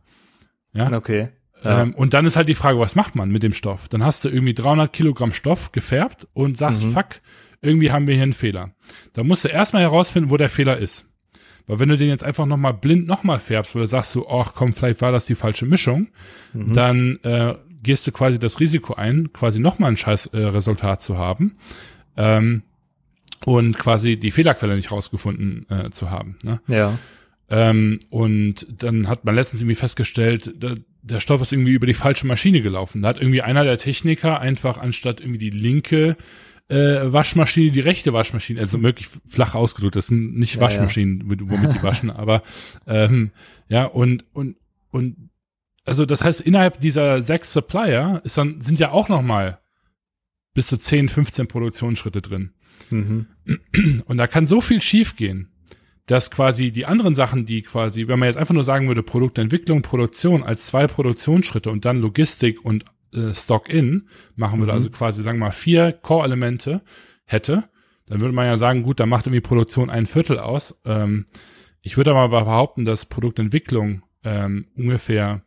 [0.73, 0.92] Ja.
[0.92, 1.29] Okay.
[1.64, 1.83] Ja.
[1.83, 3.88] Ähm, und dann ist halt die Frage, was macht man mit dem Stoff?
[3.88, 6.92] Dann hast du irgendwie 300 Kilogramm Stoff gefärbt und sagst, mhm.
[6.92, 7.07] fuck,
[7.62, 8.70] irgendwie haben wir hier einen Fehler.
[9.14, 11.09] Da musst du erstmal herausfinden, wo der Fehler ist.
[11.66, 14.74] Weil wenn du den jetzt einfach nochmal blind nochmal färbst, oder sagst du, ach komm,
[14.74, 16.09] vielleicht war das die falsche Mischung,
[16.53, 16.72] mhm.
[16.74, 21.16] dann äh, gehst du quasi das Risiko ein, quasi nochmal ein scheiß äh, Resultat zu
[21.16, 21.55] haben.
[22.16, 22.62] Ähm,
[23.46, 26.38] und quasi die Fehlerquelle nicht rausgefunden äh, zu haben.
[26.42, 26.61] Ne?
[26.66, 26.98] Ja.
[27.50, 30.74] Ähm, und dann hat man letztens irgendwie festgestellt, da,
[31.05, 33.03] der Stoff ist irgendwie über die falsche Maschine gelaufen.
[33.03, 36.17] Da hat irgendwie einer der Techniker einfach anstatt irgendwie die linke
[36.69, 41.75] äh, Waschmaschine, die rechte Waschmaschine, also wirklich flach ausgedrückt, das sind nicht Ja, Waschmaschinen, womit
[41.75, 42.43] die waschen, aber
[42.87, 43.33] ähm,
[43.69, 44.57] ja, und, und,
[44.90, 45.31] und
[45.85, 49.61] also das heißt, innerhalb dieser sechs Supplier ist dann, sind ja auch noch mal
[50.55, 52.55] bis zu 10, 15 Produktionsschritte drin.
[52.88, 53.27] Mhm.
[54.07, 55.51] Und da kann so viel schiefgehen,
[56.07, 59.83] dass quasi die anderen Sachen, die quasi, wenn man jetzt einfach nur sagen würde, Produktentwicklung,
[59.83, 64.79] Produktion als zwei Produktionsschritte und dann Logistik und äh, Stock-in machen würde, Mhm.
[64.79, 66.83] also quasi, sagen wir mal, vier Core-Elemente
[67.25, 67.64] hätte,
[68.07, 70.79] dann würde man ja sagen, gut, da macht irgendwie Produktion ein Viertel aus.
[70.85, 71.25] Ähm,
[71.81, 75.43] ich würde aber behaupten, dass Produktentwicklung ähm, ungefähr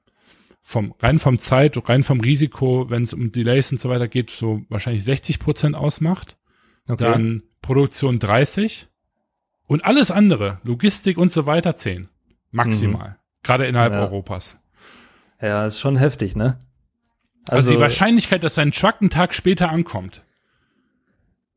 [0.62, 4.32] vom rein vom Zeit, rein vom Risiko, wenn es um Delays und so weiter geht,
[4.32, 6.38] so wahrscheinlich 60 Prozent ausmacht.
[6.89, 7.04] Okay.
[7.04, 8.88] Dann Produktion 30
[9.67, 12.10] und alles andere, Logistik und so weiter 10.
[12.51, 13.17] Maximal.
[13.43, 14.01] Gerade innerhalb Ja.
[14.01, 14.60] Europas.
[15.41, 16.60] ja, ist schon heftig, ne?
[17.49, 20.23] Also, die Wahrscheinlichkeit, dass ein Truck einen Tag später ankommt.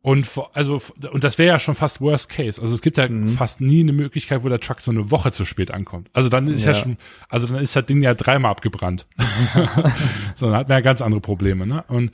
[0.02, 0.80] Und also
[1.12, 2.60] und das wäre ja schon fast Worst Case.
[2.60, 3.26] Also es gibt ja Mhm.
[3.26, 6.08] fast nie eine Möglichkeit, wo der Truck so eine Woche zu spät ankommt.
[6.14, 6.78] Also dann ist ja, Ja.
[6.78, 6.96] schon,
[7.28, 9.06] also dann ist das Ding ja dreimal abgebrannt.
[10.34, 11.84] so, dann hat man ja ganz andere Probleme, ne?
[11.88, 12.12] Und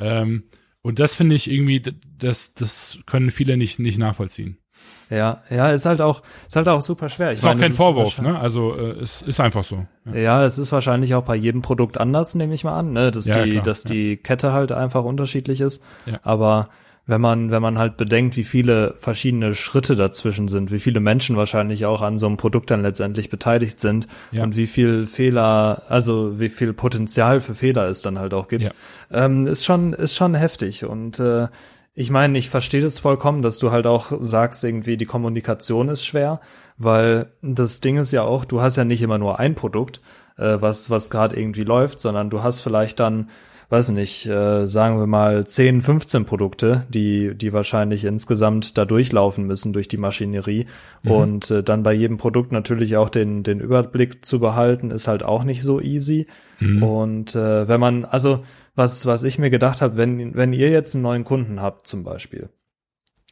[0.00, 0.44] ähm,
[0.82, 1.80] und das finde ich irgendwie,
[2.18, 4.58] das das können viele nicht nicht nachvollziehen.
[5.10, 7.32] Ja, ja, ist halt auch, ist halt auch super schwer.
[7.32, 8.38] Ich Ist auch meine, kein es Vorwurf, ne?
[8.38, 9.86] Also äh, es ist einfach so.
[10.12, 10.14] Ja.
[10.20, 13.10] Ja, es ist wahrscheinlich auch bei jedem Produkt anders, nehme ich mal an, ne?
[13.10, 13.90] dass Ja, die, klar, dass ja.
[13.90, 15.82] die Kette halt einfach unterschiedlich ist.
[16.04, 16.20] Ja.
[16.24, 16.68] Aber
[17.06, 21.38] wenn man, wenn man halt bedenkt, wie viele verschiedene Schritte dazwischen sind, wie viele Menschen
[21.38, 24.42] wahrscheinlich auch an so einem Produkt dann letztendlich beteiligt sind Ja.
[24.42, 28.64] und wie viel Fehler, also wie viel Potenzial für Fehler es dann halt auch gibt,
[28.64, 28.72] Ja.
[29.10, 30.84] ähm, ist schon, ist schon heftig.
[30.84, 31.48] Und äh,
[31.98, 36.06] ich meine, ich verstehe das vollkommen, dass du halt auch sagst, irgendwie die Kommunikation ist
[36.06, 36.40] schwer,
[36.76, 40.00] weil das Ding ist ja auch, du hast ja nicht immer nur ein Produkt,
[40.36, 43.30] äh, was, was gerade irgendwie läuft, sondern du hast vielleicht dann,
[43.70, 49.44] weiß nicht, äh, sagen wir mal 10, 15 Produkte, die, die wahrscheinlich insgesamt da durchlaufen
[49.44, 50.66] müssen durch die Maschinerie.
[51.02, 55.24] Und äh, dann bei jedem Produkt natürlich auch den, den Überblick zu behalten, ist halt
[55.24, 56.28] auch nicht so easy.
[56.80, 58.44] Und äh, wenn man, also
[58.78, 62.04] was, was ich mir gedacht habe, wenn, wenn ihr jetzt einen neuen Kunden habt zum
[62.04, 62.48] Beispiel,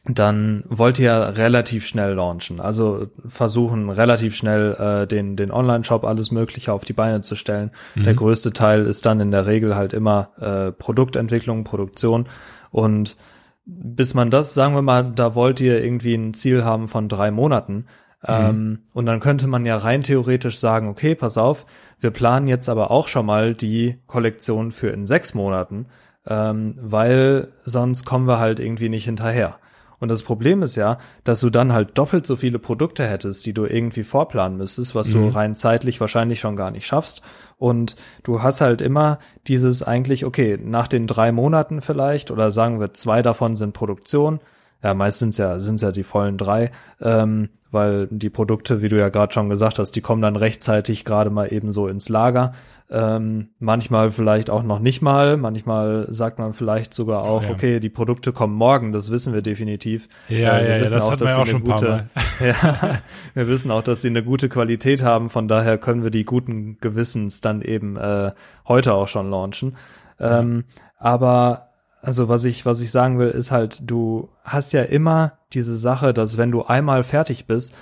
[0.05, 2.59] dann wollt ihr relativ schnell launchen.
[2.59, 7.71] Also versuchen relativ schnell äh, den, den Online-Shop alles Mögliche auf die Beine zu stellen.
[7.95, 12.27] Der größte Teil ist dann in der Regel halt immer äh, Produktentwicklung, Produktion.
[12.69, 13.17] Und
[13.65, 17.31] bis man das, sagen wir mal, da wollt ihr irgendwie ein Ziel haben von drei
[17.31, 17.85] Monaten.
[18.27, 21.65] Ähm, und dann könnte man ja rein theoretisch sagen, okay, pass auf,
[21.99, 25.87] wir planen jetzt aber auch schon mal die Kollektion für in sechs Monaten,
[26.27, 29.57] ähm, weil sonst kommen wir halt irgendwie nicht hinterher.
[29.99, 33.53] Und das Problem ist ja, dass du dann halt doppelt so viele Produkte hättest, die
[33.53, 37.23] du irgendwie vorplanen müsstest, was du rein zeitlich wahrscheinlich schon gar nicht schaffst.
[37.57, 42.79] Und du hast halt immer dieses eigentlich, okay, nach den drei Monaten vielleicht, oder sagen
[42.79, 44.39] wir, zwei davon sind Produktion,
[44.83, 48.97] ja, meist sind's ja, sind's ja die vollen drei, ähm, weil die Produkte, wie du
[48.97, 52.53] ja gerade schon gesagt hast, die kommen dann rechtzeitig gerade mal eben so ins Lager.
[52.89, 57.49] Ähm, manchmal vielleicht auch noch nicht mal, manchmal sagt man vielleicht sogar auch, ja.
[57.49, 60.07] okay, die Produkte kommen morgen, das wissen wir definitiv.
[60.29, 61.79] Ja, Äh, wir ja, ja, wissen das hatten wir dass ja auch schon eine ein
[61.79, 62.09] paar gute,
[62.47, 62.99] ja,
[63.33, 66.77] wir wissen auch, dass sie eine gute Qualität haben, von daher können wir die guten
[66.79, 68.31] Gewissens dann eben äh,
[68.69, 69.75] heute auch schon launchen.
[70.19, 70.63] Ähm,
[70.97, 71.66] aber
[72.01, 76.13] also was ich, was ich sagen will, ist halt, du hast ja immer diese Sache,
[76.13, 77.73] dass wenn du einmal fertig bist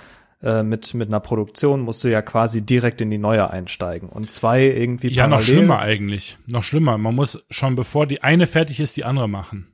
[0.42, 4.08] äh, mit, mit einer Produktion, musst du ja quasi direkt in die neue einsteigen.
[4.08, 5.54] Und zwei irgendwie Ja, noch parallel.
[5.54, 6.38] schlimmer eigentlich.
[6.46, 6.98] Noch schlimmer.
[6.98, 9.68] Man muss schon, bevor die eine fertig ist, die andere machen.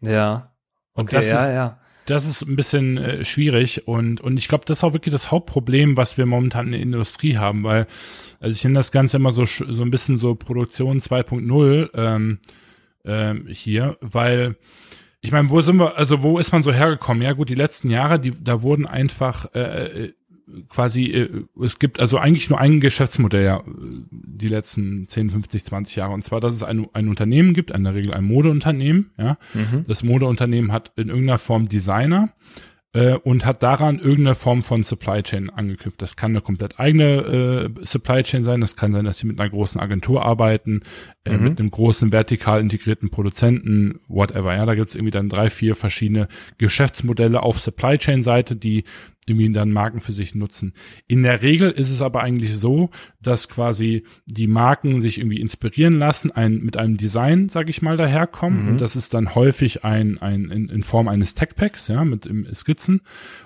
[0.00, 0.52] Ja.
[0.92, 1.78] Und Okay, das ja, ist, ja.
[2.06, 5.30] das ist ein bisschen äh, schwierig und, und ich glaube, das ist auch wirklich das
[5.30, 7.86] Hauptproblem, was wir momentan in der Industrie haben, weil,
[8.40, 12.38] also ich nenne das Ganze immer so, so ein bisschen so Produktion 2.0 ähm,
[13.04, 14.56] ähm, hier, weil
[15.22, 17.22] ich meine, wo sind wir, also wo ist man so hergekommen?
[17.22, 20.12] Ja gut, die letzten Jahre, die, da wurden einfach äh, äh,
[20.68, 23.62] quasi, äh, es gibt also eigentlich nur ein Geschäftsmodell ja,
[24.10, 26.14] die letzten 10, 50, 20 Jahre.
[26.14, 29.36] Und zwar, dass es ein, ein Unternehmen gibt, in der Regel ein Modeunternehmen, ja.
[29.52, 29.84] Mhm.
[29.86, 32.32] Das Modeunternehmen hat in irgendeiner Form Designer
[32.92, 36.02] äh, und hat daran irgendeine Form von Supply Chain angeknüpft.
[36.02, 39.40] Das kann eine komplett eigene äh, Supply Chain sein, das kann sein, dass sie mit
[39.40, 40.82] einer großen Agentur arbeiten,
[41.24, 41.44] äh, Mhm.
[41.44, 44.54] mit einem großen vertikal integrierten Produzenten, whatever.
[44.56, 48.84] Ja, da gibt's irgendwie dann drei, vier verschiedene Geschäftsmodelle auf Supply Chain Seite, die
[49.30, 50.74] irgendwie dann Marken für sich nutzen.
[51.06, 52.90] In der Regel ist es aber eigentlich so,
[53.22, 57.96] dass quasi die Marken sich irgendwie inspirieren lassen, ein, mit einem Design, sag ich mal,
[57.96, 58.64] daherkommen.
[58.64, 58.68] Mhm.
[58.68, 62.52] Und das ist dann häufig ein, ein in, in Form eines Tech-Packs, ja, mit im
[62.54, 63.00] Skizzen.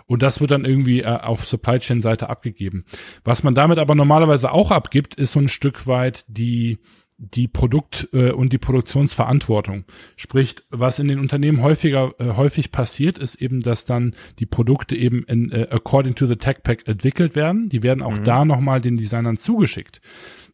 [0.06, 2.84] Und das wird dann irgendwie äh, auf Supply Chain-Seite abgegeben.
[3.24, 6.78] Was man damit aber normalerweise auch abgibt, ist so ein Stück weit die
[7.16, 9.84] die Produkt- äh, und die Produktionsverantwortung.
[10.16, 14.96] Sprich, was in den Unternehmen häufiger äh, häufig passiert, ist eben, dass dann die Produkte
[14.96, 17.68] eben in, äh, according to the Tech Pack entwickelt werden.
[17.68, 18.24] Die werden auch mhm.
[18.24, 20.00] da nochmal den Designern zugeschickt.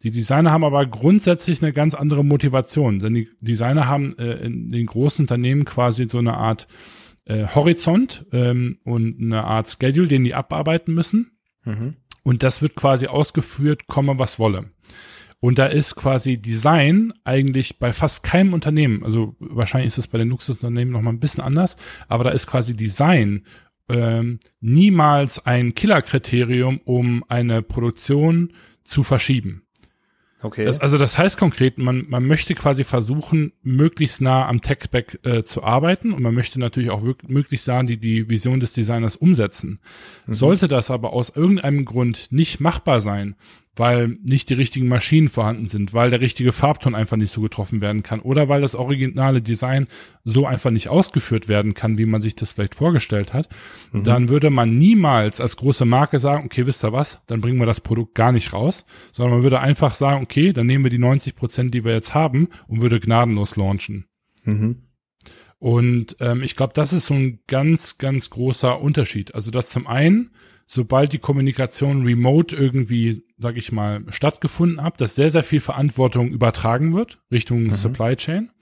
[0.03, 4.71] Die Designer haben aber grundsätzlich eine ganz andere Motivation, denn die Designer haben äh, in
[4.71, 6.69] den großen Unternehmen quasi so eine Art
[7.25, 11.39] äh, Horizont ähm, und eine Art Schedule, den die abarbeiten müssen.
[11.65, 11.97] Mhm.
[12.23, 14.71] Und das wird quasi ausgeführt, komme was wolle.
[15.41, 20.19] Und da ist quasi Design eigentlich bei fast keinem Unternehmen, also wahrscheinlich ist es bei
[20.19, 21.77] den Luxusunternehmen noch mal ein bisschen anders,
[22.09, 23.45] aber da ist quasi Design
[23.89, 28.53] ähm, niemals ein Killerkriterium, um eine Produktion
[28.85, 29.63] zu verschieben.
[30.43, 30.65] Okay.
[30.65, 35.45] Das, also das heißt konkret, man, man möchte quasi versuchen, möglichst nah am Tech-Spec äh,
[35.45, 39.17] zu arbeiten und man möchte natürlich auch wirklich, möglichst nah die, die Vision des Designers
[39.17, 39.81] umsetzen.
[40.27, 40.33] Mhm.
[40.33, 43.37] Sollte das aber aus irgendeinem Grund nicht machbar sein,
[43.81, 47.81] weil nicht die richtigen Maschinen vorhanden sind, weil der richtige Farbton einfach nicht so getroffen
[47.81, 49.87] werden kann oder weil das originale Design
[50.23, 53.49] so einfach nicht ausgeführt werden kann, wie man sich das vielleicht vorgestellt hat,
[53.91, 54.03] mhm.
[54.03, 57.65] dann würde man niemals als große Marke sagen, okay, wisst ihr was, dann bringen wir
[57.65, 60.99] das Produkt gar nicht raus, sondern man würde einfach sagen, okay, dann nehmen wir die
[60.99, 64.05] 90 Prozent, die wir jetzt haben und würde gnadenlos launchen.
[64.45, 64.83] Mhm.
[65.59, 69.35] Und ähm, ich glaube, das ist so ein ganz, ganz großer Unterschied.
[69.35, 70.33] Also das zum einen
[70.73, 76.29] sobald die Kommunikation remote irgendwie, sag ich mal, stattgefunden hat, dass sehr, sehr viel Verantwortung
[76.29, 77.73] übertragen wird Richtung mhm.
[77.73, 78.53] Supply Chain,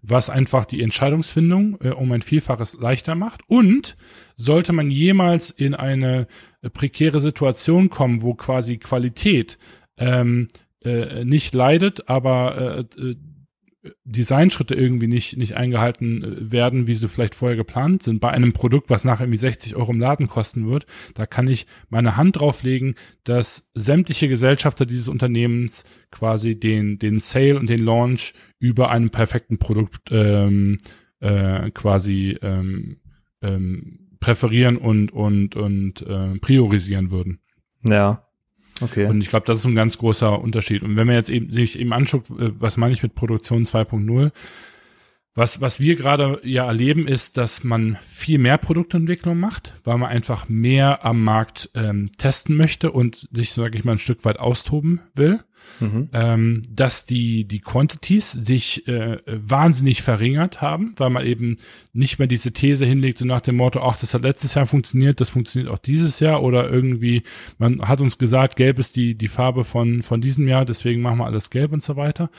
[0.00, 3.40] was einfach die Entscheidungsfindung äh, um ein Vielfaches leichter macht.
[3.48, 3.96] Und
[4.36, 6.28] sollte man jemals in eine
[6.62, 9.58] äh, prekäre Situation kommen, wo quasi Qualität
[9.96, 10.46] ähm,
[10.84, 13.16] äh, nicht leidet, aber äh, äh
[14.04, 18.52] Designschritte irgendwie nicht, nicht eingehalten äh, werden, wie sie vielleicht vorher geplant sind, bei einem
[18.52, 22.40] Produkt, was nachher irgendwie 60 Euro im Laden kosten wird, da kann ich meine Hand
[22.40, 29.10] drauflegen, dass sämtliche Gesellschafter dieses Unternehmens quasi den, den Sale und den Launch über einem
[29.10, 30.78] perfekten Produkt ähm,
[31.20, 32.98] äh, quasi ähm,
[33.42, 37.38] ähm, präferieren und, und, und äh, priorisieren würden.
[37.84, 38.27] Ja,
[38.80, 39.06] Okay.
[39.06, 40.82] Und ich glaube, das ist ein ganz großer Unterschied.
[40.82, 44.30] Und wenn man jetzt eben sich eben anschaut, äh, was meine ich mit Produktion 2.0,
[45.34, 50.10] was, was wir gerade ja erleben, ist, dass man viel mehr Produktentwicklung macht, weil man
[50.10, 54.40] einfach mehr am Markt ähm, testen möchte und sich, sage ich mal, ein Stück weit
[54.40, 55.44] austoben will
[55.80, 56.08] mhm.
[56.12, 61.58] ähm, dass die, die Quantities sich äh, wahnsinnig verringert haben, weil man eben
[61.92, 65.20] nicht mehr diese These hinlegt, so nach dem Motto, ach, das hat letztes Jahr funktioniert,
[65.20, 67.22] das funktioniert auch dieses Jahr oder irgendwie,
[67.58, 71.18] man hat uns gesagt, gelb ist die, die Farbe von, von diesem Jahr, deswegen machen
[71.18, 72.30] wir alles gelb und so weiter.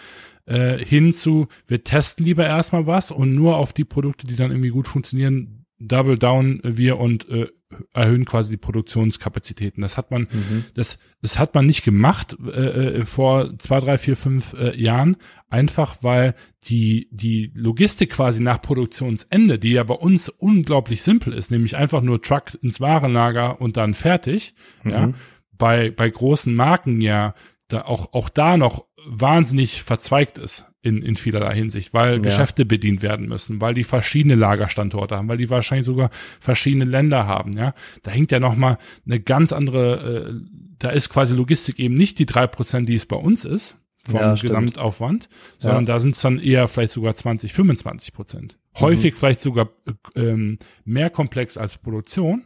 [0.46, 4.70] Äh, hinzu, wir testen lieber erstmal was und nur auf die Produkte, die dann irgendwie
[4.70, 7.48] gut funktionieren, double down wir und äh,
[7.94, 9.82] erhöhen quasi die Produktionskapazitäten.
[9.82, 10.66] Das hat man, mhm.
[10.74, 15.18] das, das hat man nicht gemacht äh, äh, vor zwei, drei, vier, fünf äh, Jahren,
[15.50, 21.52] einfach weil die die Logistik quasi nach Produktionsende, die ja bei uns unglaublich simpel ist,
[21.52, 24.92] nämlich einfach nur Truck ins Warenlager und dann fertig, mhm.
[24.92, 25.14] ja,
[25.58, 27.34] bei bei großen Marken ja
[27.68, 32.20] da auch auch da noch wahnsinnig verzweigt ist in, in vielerlei Hinsicht, weil ja.
[32.20, 37.28] Geschäfte bedient werden müssen, weil die verschiedene Lagerstandorte haben, weil die wahrscheinlich sogar verschiedene Länder
[37.28, 37.74] haben, ja.
[38.04, 40.34] Da hängt ja nochmal eine ganz andere, äh,
[40.80, 44.20] da ist quasi Logistik eben nicht die drei Prozent, die es bei uns ist, vom
[44.20, 45.94] ja, Gesamtaufwand, sondern ja.
[45.94, 48.58] da sind es dann eher vielleicht sogar 20, 25 Prozent.
[48.80, 49.18] Häufig mhm.
[49.18, 52.46] vielleicht sogar äh, ähm, mehr komplex als Produktion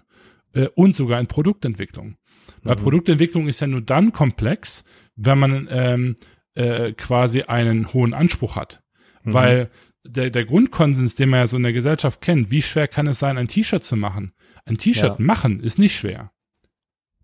[0.54, 2.16] äh, und sogar in Produktentwicklung.
[2.64, 2.82] Weil mhm.
[2.82, 4.84] Produktentwicklung ist ja nur dann komplex,
[5.16, 6.16] wenn man ähm,
[6.56, 8.84] äh, quasi einen hohen Anspruch hat.
[9.24, 9.34] Mhm.
[9.34, 9.70] Weil
[10.06, 13.20] der, der Grundkonsens, den man ja so in der Gesellschaft kennt, wie schwer kann es
[13.20, 14.34] sein, ein T-Shirt zu machen?
[14.66, 15.26] Ein T-Shirt ja.
[15.26, 16.32] machen ist nicht schwer.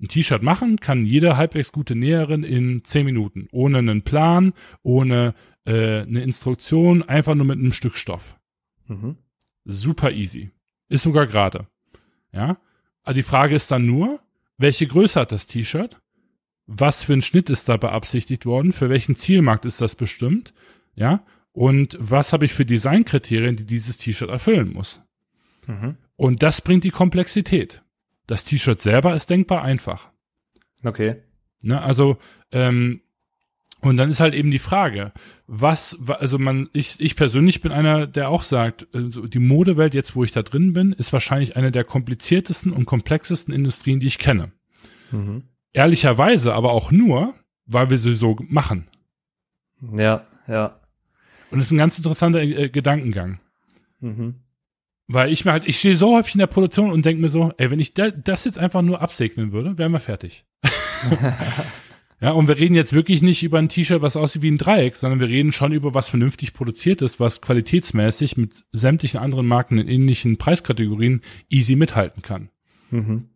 [0.02, 3.48] Ein T-Shirt machen kann jede halbwegs gute Näherin in zehn Minuten.
[3.52, 5.34] Ohne einen Plan, ohne
[5.66, 8.38] äh, eine Instruktion, einfach nur mit einem Stück Stoff.
[8.88, 9.18] Mhm.
[9.66, 10.52] Super easy.
[10.88, 11.68] Ist sogar gerade.
[12.32, 12.58] Ja.
[13.04, 14.22] Aber die Frage ist dann nur,
[14.58, 16.00] welche Größe hat das T-Shirt?
[16.72, 20.54] Was für ein Schnitt ist da beabsichtigt worden, für welchen Zielmarkt ist das bestimmt,
[20.94, 25.02] ja, und was habe ich für Designkriterien, die dieses T-Shirt erfüllen muss.
[25.66, 25.98] Mhm.
[26.16, 27.82] Und das bringt die Komplexität.
[28.28, 30.12] Das T-Shirt selber ist denkbar einfach.
[30.84, 31.16] Okay.
[31.64, 32.18] Ne, also
[32.52, 33.02] ähm,
[33.82, 35.14] Und dann ist halt eben die Frage,
[35.48, 40.16] was, also man, ich, ich persönlich bin einer, der auch sagt, also die Modewelt, jetzt
[40.16, 44.20] wo ich da drin bin, ist wahrscheinlich eine der kompliziertesten und komplexesten Industrien, die ich
[44.20, 44.52] kenne.
[45.12, 45.44] Mhm.
[45.74, 47.34] Ehrlicherweise aber auch nur,
[47.66, 48.88] weil wir sie so machen.
[49.96, 50.80] Ja, ja.
[51.52, 53.40] Und es ist ein ganz interessanter äh, Gedankengang.
[54.00, 54.36] Mhm.
[55.08, 57.52] Weil ich mir halt, ich stehe so häufig in der Produktion und denke mir so,
[57.58, 60.46] ey, wenn ich das jetzt einfach nur absegnen würde, wären wir fertig.
[62.22, 64.96] ja, und wir reden jetzt wirklich nicht über ein T-Shirt, was aussieht wie ein Dreieck,
[64.96, 69.80] sondern wir reden schon über was vernünftig produziert ist, was qualitätsmäßig mit sämtlichen anderen Marken
[69.80, 72.50] in ähnlichen Preiskategorien easy mithalten kann.
[72.92, 73.30] Mhm.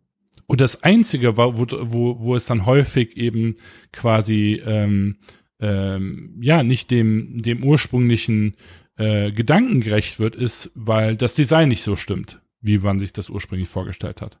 [0.46, 3.54] Und das Einzige, wo, wo, wo es dann häufig eben
[3.92, 5.16] quasi ähm,
[5.60, 8.56] ähm, ja nicht dem, dem ursprünglichen
[8.96, 13.30] äh, Gedanken gerecht wird, ist, weil das Design nicht so stimmt, wie man sich das
[13.30, 14.38] ursprünglich vorgestellt hat.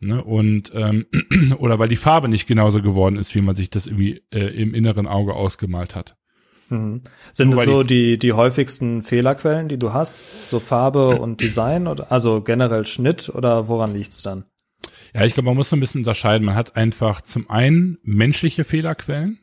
[0.00, 0.22] Ne?
[0.22, 1.06] Und ähm,
[1.58, 4.74] oder weil die Farbe nicht genauso geworden ist, wie man sich das irgendwie äh, im
[4.74, 6.16] inneren Auge ausgemalt hat.
[6.70, 7.02] Mhm.
[7.32, 10.24] Sind es so die, die häufigsten Fehlerquellen, die du hast?
[10.46, 14.44] So Farbe und Design oder also generell Schnitt oder woran liegt's dann?
[15.14, 16.44] Ja, ich glaube, man muss so ein bisschen unterscheiden.
[16.44, 19.38] Man hat einfach zum einen menschliche Fehlerquellen,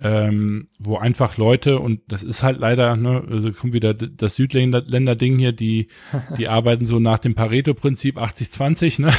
[0.00, 5.38] ähm, wo einfach Leute, und das ist halt leider, ne, also kommt wieder das Südländer-Ding
[5.38, 5.88] hier, die,
[6.38, 9.12] die arbeiten so nach dem Pareto-Prinzip 80-20, ne?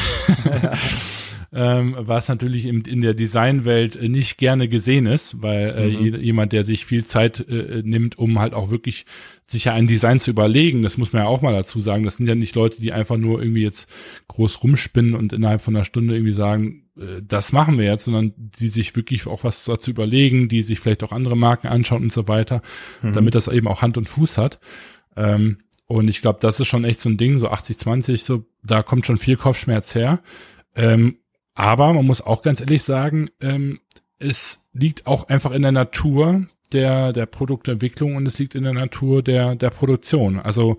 [0.63, 0.73] Ja.
[1.53, 6.15] ähm, was natürlich in, in der Designwelt nicht gerne gesehen ist, weil äh, mhm.
[6.21, 9.05] jemand, der sich viel Zeit äh, nimmt, um halt auch wirklich
[9.45, 12.17] sich ja ein Design zu überlegen, das muss man ja auch mal dazu sagen, das
[12.17, 13.89] sind ja nicht Leute, die einfach nur irgendwie jetzt
[14.29, 18.33] groß rumspinnen und innerhalb von einer Stunde irgendwie sagen, äh, das machen wir jetzt, sondern
[18.35, 22.13] die sich wirklich auch was dazu überlegen, die sich vielleicht auch andere Marken anschauen und
[22.13, 22.61] so weiter,
[23.01, 23.13] mhm.
[23.13, 24.59] damit das eben auch Hand und Fuß hat.
[25.15, 28.83] Ähm, und ich glaube, das ist schon echt so ein Ding, so 80-20, so, da
[28.83, 30.21] kommt schon viel Kopfschmerz her.
[30.75, 31.17] Ähm,
[31.53, 33.79] aber man muss auch ganz ehrlich sagen, ähm,
[34.19, 38.73] es liegt auch einfach in der Natur der, der Produktentwicklung und es liegt in der
[38.73, 40.39] Natur der, der Produktion.
[40.39, 40.77] Also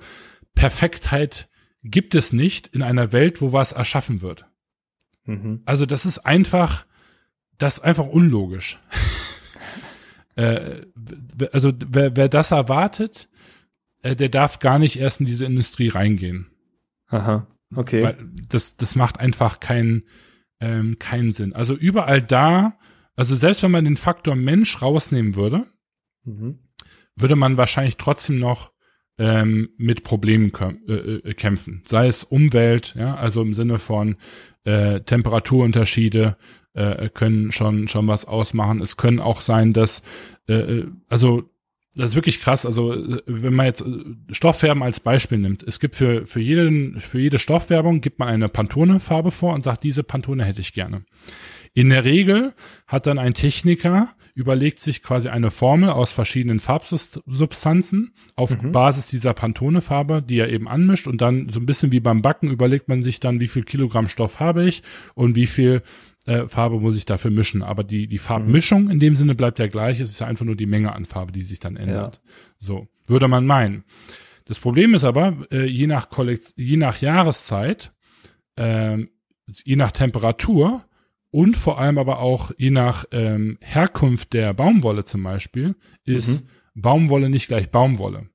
[0.55, 1.49] Perfektheit
[1.83, 4.47] gibt es nicht in einer Welt, wo was erschaffen wird.
[5.25, 5.63] Mhm.
[5.65, 6.87] Also das ist einfach,
[7.59, 8.79] das ist einfach unlogisch.
[10.37, 10.83] äh,
[11.53, 13.29] also wer, wer das erwartet,
[14.03, 16.51] äh, der darf gar nicht erst in diese Industrie reingehen.
[17.09, 18.03] Aha, okay.
[18.03, 20.05] Weil das, das macht einfach keinen
[20.63, 21.53] ähm, keinen Sinn.
[21.53, 22.79] Also überall da,
[23.17, 25.67] also selbst wenn man den Faktor Mensch rausnehmen würde,
[26.25, 26.61] mhm.
[27.17, 28.72] würde man wahrscheinlich trotzdem noch
[29.23, 30.51] ähm, mit Problemen
[30.89, 31.83] äh, äh, kämpfen.
[31.87, 34.17] Sei es Umwelt, ja, also im Sinne von
[34.65, 36.37] äh, Temperaturunterschiede
[36.75, 38.81] äh, können schon schon was ausmachen.
[38.81, 40.03] Es können auch sein, dass
[40.49, 41.52] äh, äh also
[41.95, 42.65] das ist wirklich krass.
[42.65, 47.21] Also wenn man jetzt äh, Stofffärben als Beispiel nimmt, es gibt für für jeden für
[47.21, 51.05] jede Stoffwerbung gibt man eine Pantone-Farbe vor und sagt, diese Pantone hätte ich gerne.
[51.75, 52.55] In der Regel
[52.87, 58.73] hat dann ein Techniker überlegt sich quasi eine Formel aus verschiedenen Farbsubstanzen auf mhm.
[58.73, 62.51] Basis dieser Pantone-Farbe, die er eben anmischt und dann so ein bisschen wie beim Backen
[62.51, 64.83] überlegt man sich dann, wie viel Kilogramm Stoff habe ich
[65.15, 65.83] und wie viel
[66.27, 67.63] äh, Farbe muss ich dafür mischen.
[67.63, 70.01] Aber die, die Farbmischung in dem Sinne bleibt ja gleich.
[70.01, 72.17] Es ist ja einfach nur die Menge an Farbe, die sich dann ändert.
[72.17, 72.31] Ja.
[72.59, 73.85] So, würde man meinen.
[74.45, 77.93] Das Problem ist aber, äh, je nach Kollekt je nach Jahreszeit,
[78.57, 78.99] äh,
[79.65, 80.85] je nach Temperatur
[81.31, 86.49] und vor allem aber auch je nach ähm, Herkunft der Baumwolle zum Beispiel, ist mhm.
[86.83, 88.29] Baumwolle nicht gleich Baumwolle.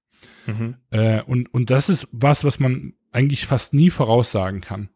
[0.45, 0.75] Mhm.
[0.89, 4.89] Äh, und, und das ist was, was man eigentlich fast nie voraussagen kann.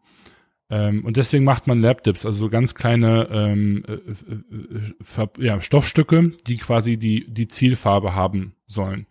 [0.72, 5.60] Ähm, und deswegen macht man Labdips, also so ganz kleine ähm, äh, äh, äh, ja,
[5.60, 9.06] Stoffstücke, die quasi die, die Zielfarbe haben sollen.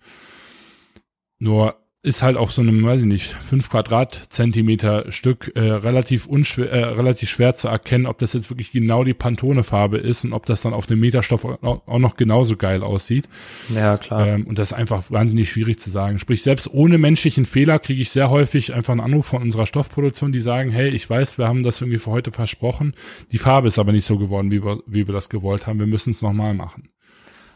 [1.38, 6.72] Nur ist halt auf so einem, weiß ich nicht, fünf Quadratzentimeter Stück äh, relativ unschwer,
[6.72, 10.46] äh, relativ schwer zu erkennen, ob das jetzt wirklich genau die Pantone-Farbe ist und ob
[10.46, 13.28] das dann auf dem Meterstoff auch noch genauso geil aussieht.
[13.74, 14.26] Ja, klar.
[14.26, 16.18] Ähm, und das ist einfach wahnsinnig schwierig zu sagen.
[16.18, 20.32] Sprich, selbst ohne menschlichen Fehler kriege ich sehr häufig einfach einen Anruf von unserer Stoffproduktion,
[20.32, 22.94] die sagen, hey, ich weiß, wir haben das irgendwie für heute versprochen,
[23.30, 25.86] die Farbe ist aber nicht so geworden, wie wir, wie wir das gewollt haben, wir
[25.86, 26.88] müssen es nochmal machen.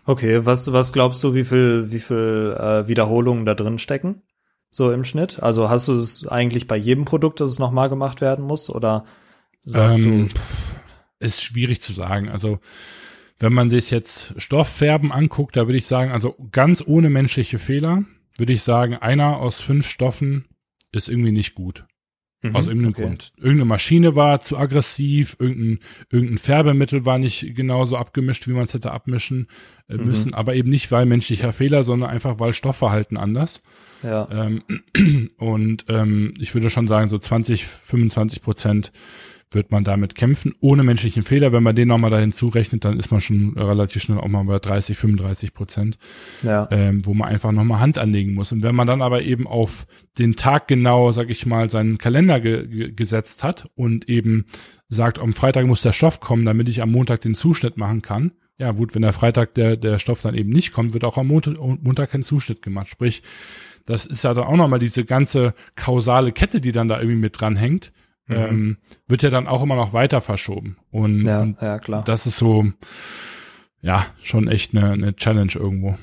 [0.04, 4.20] Okay, was, was glaubst du, wie viel, wie viel äh, Wiederholungen da drin stecken?
[4.74, 5.40] So im Schnitt?
[5.40, 9.04] Also hast du es eigentlich bei jedem Produkt, dass es nochmal gemacht werden muss oder
[9.64, 10.34] sagst ähm, du?
[11.24, 12.28] Ist schwierig zu sagen.
[12.28, 12.58] Also
[13.38, 18.02] wenn man sich jetzt Stofffärben anguckt, da würde ich sagen, also ganz ohne menschliche Fehler,
[18.36, 20.48] würde ich sagen, einer aus fünf Stoffen
[20.90, 21.86] ist irgendwie nicht gut.
[22.44, 23.02] Mhm, aus irgendeinem okay.
[23.02, 23.32] Grund.
[23.38, 25.78] Irgendeine Maschine war zu aggressiv, irgendein,
[26.10, 29.48] irgendein Färbemittel war nicht genauso abgemischt, wie man es hätte abmischen
[29.88, 30.04] äh, mhm.
[30.04, 33.62] müssen, aber eben nicht, weil menschlicher Fehler, sondern einfach, weil Stoffverhalten anders.
[34.02, 34.28] Ja.
[34.30, 34.62] Ähm,
[35.38, 38.92] und ähm, ich würde schon sagen, so 20, 25 Prozent
[39.50, 41.52] wird man damit kämpfen, ohne menschlichen Fehler.
[41.52, 44.58] Wenn man den nochmal dahin zurechnet, dann ist man schon relativ schnell auch mal bei
[44.58, 45.98] 30, 35 Prozent,
[46.42, 46.68] Ja.
[46.70, 48.52] ähm, wo man einfach nochmal Hand anlegen muss.
[48.52, 49.86] Und wenn man dann aber eben auf
[50.18, 54.44] den Tag genau, sag ich mal, seinen Kalender ge ge gesetzt hat und eben
[54.88, 58.32] sagt, am Freitag muss der Stoff kommen, damit ich am Montag den Zuschnitt machen kann.
[58.58, 61.26] Ja, gut, wenn der Freitag der, der Stoff dann eben nicht kommt, wird auch am
[61.26, 62.86] Montag, Montag kein Zuschnitt gemacht.
[62.88, 63.22] Sprich,
[63.84, 67.40] das ist ja dann auch nochmal diese ganze kausale Kette, die dann da irgendwie mit
[67.40, 67.92] dranhängt.
[68.28, 70.76] Ähm, wird ja dann auch immer noch weiter verschoben.
[70.90, 72.02] Und, Ja, und ja, klar.
[72.04, 72.64] das ist so,
[73.80, 75.96] ja, schon echt eine, eine Challenge irgendwo.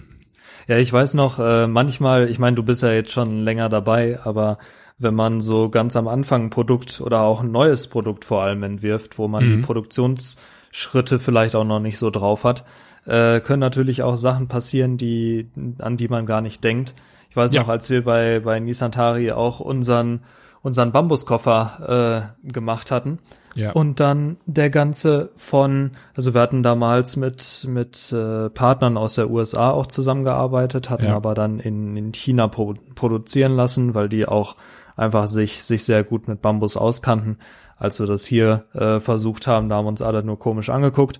[0.68, 4.20] Ja, ich weiß noch, äh, manchmal, ich meine, du bist ja jetzt schon länger dabei,
[4.24, 4.58] aber
[5.00, 8.62] wenn man so ganz am Anfang ein Produkt oder auch ein neues Produkt vor allem
[8.62, 9.56] entwirft, wo man Mhm.
[9.56, 12.64] die Produktionsschritte vielleicht auch noch nicht so drauf hat,
[13.06, 15.50] äh, können natürlich auch Sachen passieren, die,
[15.80, 16.94] an die man gar nicht denkt.
[17.32, 17.62] Ich weiß Ja.
[17.62, 20.22] noch, als wir bei, bei Nisantari auch unseren,
[20.64, 23.20] unseren Bambuskoffer äh, gemacht hatten,
[23.56, 23.72] Ja.
[23.72, 29.30] und dann der ganze von, also wir hatten damals mit, mit äh, Partnern aus der
[29.30, 31.16] USA auch zusammengearbeitet, hatten Ja.
[31.16, 34.56] aber dann in, in China pro, produzieren lassen, weil die auch
[34.96, 37.38] einfach sich, sich sehr gut mit Bambus auskannten.
[37.82, 41.20] Als wir das hier äh, versucht haben, da haben uns alle nur komisch angeguckt.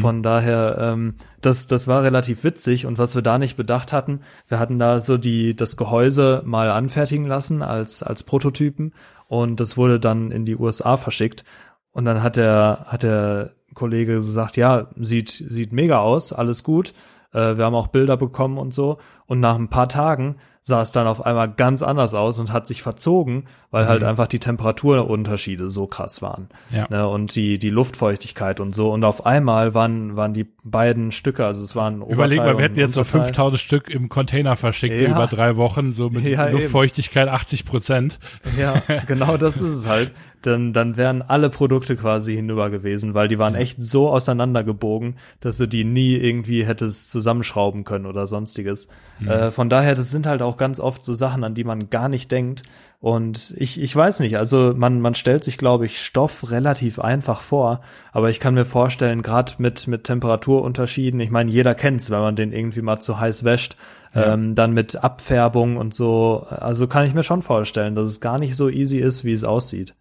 [0.00, 2.86] Von daher, ähm, das, das war relativ witzig.
[2.86, 6.70] Und was wir da nicht bedacht hatten, wir hatten da so die, das Gehäuse mal
[6.70, 8.94] anfertigen lassen als, als Prototypen.
[9.26, 11.44] Und das wurde dann in die USA verschickt.
[11.92, 16.94] Und dann hat der, hat der Kollege gesagt, ja, sieht, sieht mega aus, alles gut.
[17.34, 18.96] Äh, wir haben auch Bilder bekommen und so.
[19.26, 20.36] Und nach ein paar Tagen
[20.68, 24.26] sah es dann auf einmal ganz anders aus und hat sich verzogen, weil halt einfach
[24.28, 26.48] die Temperaturunterschiede so krass waren.
[26.70, 26.86] Ja.
[26.90, 28.92] Ne, und die, die Luftfeuchtigkeit und so.
[28.92, 32.58] Und auf einmal waren, waren die beiden Stücke, also es waren ein Überleg Oberteil mal,
[32.58, 33.22] wir hätten jetzt so Unterteil.
[33.24, 35.08] 5000 Stück im Container verschickt Ja.
[35.10, 36.58] über drei Wochen, so mit Ja, eben.
[36.58, 38.18] Luftfeuchtigkeit 80 Prozent.
[38.58, 40.12] Ja, genau das ist es halt.
[40.42, 45.58] Dann, dann wären alle Produkte quasi hinüber gewesen, weil die waren echt so auseinandergebogen, dass
[45.58, 48.88] du die nie irgendwie hättest zusammenschrauben können oder sonstiges.
[49.26, 52.08] Äh, von daher, das sind halt auch ganz oft so Sachen, an die man gar
[52.08, 52.62] nicht denkt.
[53.00, 57.42] Und ich, ich weiß nicht, also man, man stellt sich, glaube ich, Stoff relativ einfach
[57.42, 57.80] vor,
[58.10, 62.34] aber ich kann mir vorstellen, gerade mit, mit Temperaturunterschieden, ich meine, jeder kennt's, wenn man
[62.34, 63.76] den irgendwie mal zu heiß wäscht,
[64.14, 68.38] ähm, dann mit Abfärbung und so, also kann ich mir schon vorstellen, dass es gar
[68.38, 69.94] nicht so easy ist, wie es aussieht.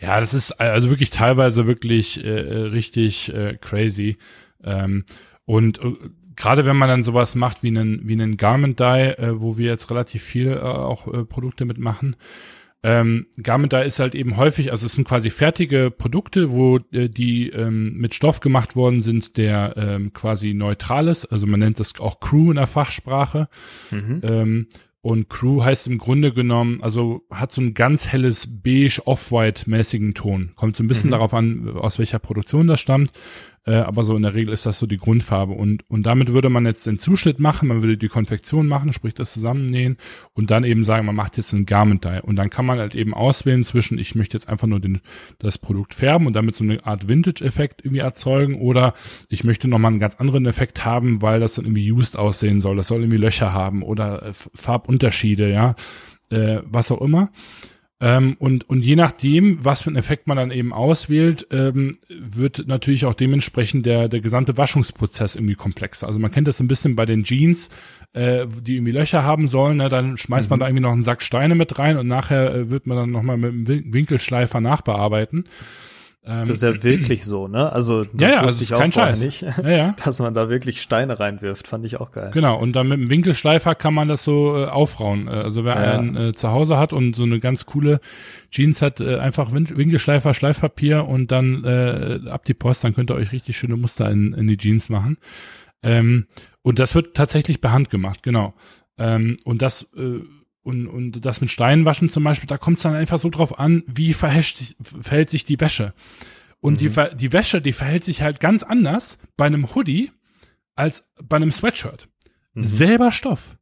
[0.00, 4.16] Ja, das ist also wirklich teilweise wirklich äh, richtig äh, crazy.
[4.64, 5.04] Ähm,
[5.44, 5.92] und äh,
[6.36, 9.66] gerade wenn man dann sowas macht wie einen, wie einen Garment Dye, äh, wo wir
[9.66, 12.16] jetzt relativ viel äh, auch äh, Produkte mitmachen,
[12.82, 17.10] ähm, Garment Dye ist halt eben häufig, also es sind quasi fertige Produkte, wo äh,
[17.10, 21.26] die ähm, mit Stoff gemacht worden sind, der ähm, quasi neutral ist.
[21.26, 23.48] Also man nennt das auch Crew in der Fachsprache.
[24.22, 24.68] Ähm,
[25.02, 30.52] und Crew heißt im Grunde genommen, also hat so ein ganz helles beige Off-White-mäßigen Ton.
[30.56, 33.10] Kommt so ein bisschen darauf an, aus welcher Produktion das stammt.
[33.66, 35.52] Äh, aber so in der Regel ist das so die Grundfarbe.
[35.52, 39.14] Und, und damit würde man jetzt den Zuschnitt machen, man würde die Konfektion machen, sprich
[39.14, 39.98] das zusammennähen
[40.32, 42.22] und dann eben sagen, man macht jetzt einen Garment Dye.
[42.22, 45.00] Und dann kann man halt eben auswählen zwischen, ich möchte jetzt einfach nur den,
[45.38, 48.94] das Produkt färben und damit so eine Art Vintage-Effekt irgendwie erzeugen oder
[49.28, 52.76] ich möchte nochmal einen ganz anderen Effekt haben, weil das dann irgendwie used aussehen soll.
[52.76, 55.74] Das soll irgendwie Löcher haben oder äh, Farbunterschiede, ja,
[56.30, 57.30] äh, was auch immer.
[58.02, 62.64] Ähm, und, und je nachdem, was für einen Effekt man dann eben auswählt, ähm, wird
[62.66, 66.06] natürlich auch dementsprechend der, der gesamte Waschungsprozess irgendwie komplexer.
[66.06, 67.68] Also man kennt das ein bisschen bei den Jeans,
[68.14, 69.90] äh, die irgendwie Löcher haben sollen, ne?
[69.90, 72.86] dann schmeißt man da irgendwie noch einen Sack Steine mit rein und nachher äh, wird
[72.86, 75.44] man dann nochmal mit einem Win- Winkelschleifer nachbearbeiten.
[76.22, 77.72] Ähm, Das ist ja wirklich so, ne?
[77.72, 79.24] Also das ja, ja, wusste also ich auch kein Scheiß.
[79.24, 79.96] nicht, Ja, ja.
[80.04, 82.30] dass man da wirklich Steine reinwirft, fand ich auch geil.
[82.34, 85.28] Genau, und dann mit dem Winkelschleifer kann man das so äh, aufrauen.
[85.28, 85.98] Äh, Also wer Ja.
[85.98, 88.00] einen äh, zu Hause hat und so eine ganz coole
[88.50, 93.10] Jeans hat, äh, einfach Win Winkelschleifer, Schleifpapier und dann äh, ab die Post, dann könnt
[93.10, 95.16] ihr euch richtig schöne Muster in, in die Jeans machen.
[95.82, 96.26] Ähm,
[96.62, 98.52] und das wird tatsächlich per Hand gemacht, genau.
[98.98, 100.20] Ähm, und das äh,
[100.62, 103.82] und, und das mit Steinwaschen zum Beispiel, da kommt es dann einfach so drauf an,
[103.86, 105.94] wie verhält sich, verhält sich die Wäsche.
[106.60, 110.12] Und die, Ver- die Wäsche, die verhält sich halt ganz anders bei einem Hoodie
[110.74, 112.08] als bei einem Sweatshirt.
[112.54, 113.56] Selber Stoff.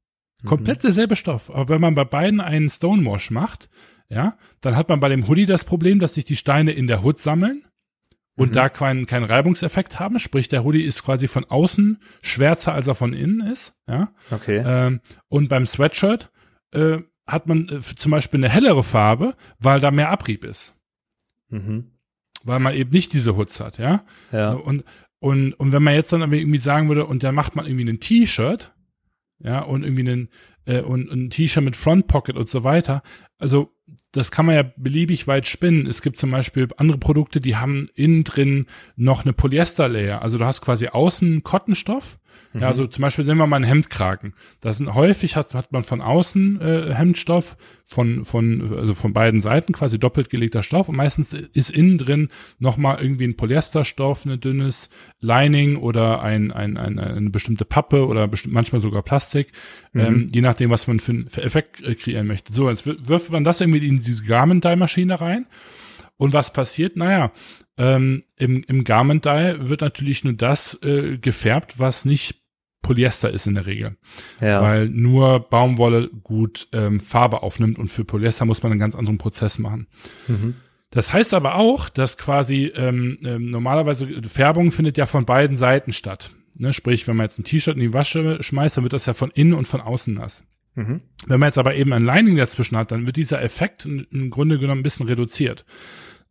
[0.44, 1.50] Komplett derselbe Stoff.
[1.50, 3.68] Aber wenn man bei beiden einen Stonewash macht,
[4.08, 7.04] ja, dann hat man bei dem Hoodie das Problem, dass sich die Steine in der
[7.04, 7.64] Hood sammeln
[8.34, 10.18] und da keinen keinen Reibungseffekt haben.
[10.18, 14.12] Sprich, der Hoodie ist quasi von außen schwärzer, als er von innen ist, ja.
[14.30, 14.62] Okay.
[14.64, 16.30] Ähm, und beim Sweatshirt
[16.72, 20.74] äh, hat man äh, zum Beispiel eine hellere Farbe, weil da mehr Abrieb ist.
[21.50, 21.92] Mhm.
[22.44, 24.04] Weil man eben nicht diese Hoods hat, ja.
[24.32, 24.52] Ja.
[24.52, 24.84] So, und,
[25.18, 27.88] und, und wenn man jetzt dann aber irgendwie sagen würde, und dann macht man irgendwie
[27.88, 28.72] ein T-Shirt,
[29.40, 30.28] ja, und irgendwie einen,
[30.64, 33.02] äh, und, und ein T-Shirt mit Front Pocket und so weiter.
[33.38, 33.72] Also
[34.12, 35.86] das kann man ja beliebig weit spinnen.
[35.86, 38.66] Es gibt zum Beispiel andere Produkte, die haben innen drin
[38.96, 40.22] noch eine Polyester-Layer.
[40.22, 42.17] Also du hast quasi außen Kottenstoff.
[42.52, 42.60] Mhm.
[42.60, 44.34] Ja, also zum Beispiel nehmen wir mal einen Hemdkragen.
[44.60, 49.40] Das sind häufig hat, hat man von außen äh, Hemdstoff von von also von beiden
[49.40, 52.28] Seiten quasi doppelt gelegter Stoff und meistens ist innen drin
[52.58, 54.88] noch mal irgendwie ein Polyesterstoff, ein dünnes
[55.20, 59.52] Lining oder ein, ein, ein eine bestimmte Pappe oder bestimmt manchmal sogar Plastik,
[59.92, 60.00] mhm.
[60.00, 62.52] ähm, je nachdem was man für, für Effekt äh, kreieren möchte.
[62.52, 65.46] So, jetzt wirft man das irgendwie in diese Garment-Dye-Maschine rein.
[66.16, 66.96] Und was passiert?
[66.96, 67.30] Naja,
[67.78, 72.42] ähm, im, im Garment Dye wird natürlich nur das äh, gefärbt, was nicht
[72.82, 73.96] Polyester ist in der Regel.
[74.40, 74.62] Ja.
[74.62, 79.18] Weil nur Baumwolle gut ähm, Farbe aufnimmt und für Polyester muss man einen ganz anderen
[79.18, 79.88] Prozess machen.
[80.26, 80.54] Mhm.
[80.90, 85.92] Das heißt aber auch, dass quasi ähm, ähm, normalerweise Färbung findet ja von beiden Seiten
[85.92, 86.30] statt.
[86.58, 86.72] Ne?
[86.72, 89.30] Sprich, wenn man jetzt ein T-Shirt in die Wasche schmeißt, dann wird das ja von
[89.30, 90.44] innen und von außen nass.
[90.74, 91.02] Mhm.
[91.26, 94.58] Wenn man jetzt aber eben ein Lining dazwischen hat, dann wird dieser Effekt im Grunde
[94.58, 95.66] genommen ein bisschen reduziert.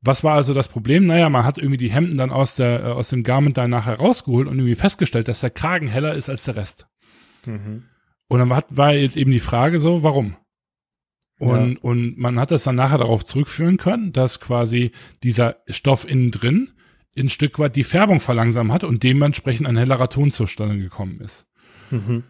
[0.01, 1.05] Was war also das Problem?
[1.05, 3.95] Naja, man hat irgendwie die Hemden dann aus der äh, aus dem Garment da nachher
[3.95, 6.87] rausgeholt und irgendwie festgestellt, dass der Kragen heller ist als der Rest.
[7.45, 7.83] Mhm.
[8.27, 10.35] Und dann war, war eben die Frage so, warum?
[11.39, 11.79] Und, ja.
[11.81, 14.91] und man hat das dann nachher darauf zurückführen können, dass quasi
[15.23, 16.71] dieser Stoff innen drin
[17.17, 21.45] ein Stück weit die Färbung verlangsamt hat und dementsprechend ein hellerer Ton zustande gekommen ist.
[21.89, 22.23] Mhm.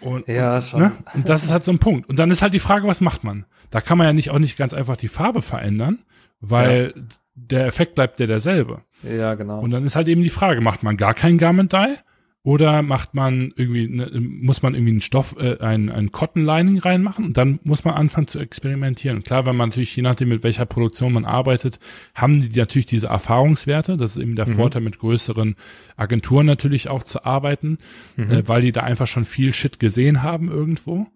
[0.00, 0.80] Und, ja, schon.
[0.80, 0.92] Ne?
[1.14, 2.08] Und das ist halt so ein Punkt.
[2.08, 3.46] Und dann ist halt die Frage, was macht man?
[3.70, 6.04] Da kann man ja nicht auch nicht ganz einfach die Farbe verändern,
[6.40, 7.02] weil ja.
[7.34, 8.82] der Effekt bleibt ja derselbe.
[9.02, 9.60] Ja, genau.
[9.60, 11.96] Und dann ist halt eben die Frage, macht man gar kein Garment Dye
[12.44, 16.78] oder macht man irgendwie, ne, muss man irgendwie einen Stoff, äh, ein, ein Cotton Lining
[16.78, 19.16] reinmachen und dann muss man anfangen zu experimentieren.
[19.16, 21.78] Und klar, wenn man natürlich, je nachdem mit welcher Produktion man arbeitet,
[22.14, 23.96] haben die natürlich diese Erfahrungswerte.
[23.96, 24.52] Das ist eben der mhm.
[24.52, 25.56] Vorteil, mit größeren
[25.96, 27.78] Agenturen natürlich auch zu arbeiten,
[28.16, 28.30] mhm.
[28.30, 31.06] äh, weil die da einfach schon viel Shit gesehen haben irgendwo.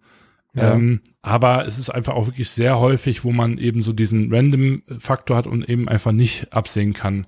[0.53, 0.73] Ja.
[0.73, 5.37] Ähm, aber es ist einfach auch wirklich sehr häufig, wo man eben so diesen Random-Faktor
[5.37, 7.27] hat und eben einfach nicht absehen kann,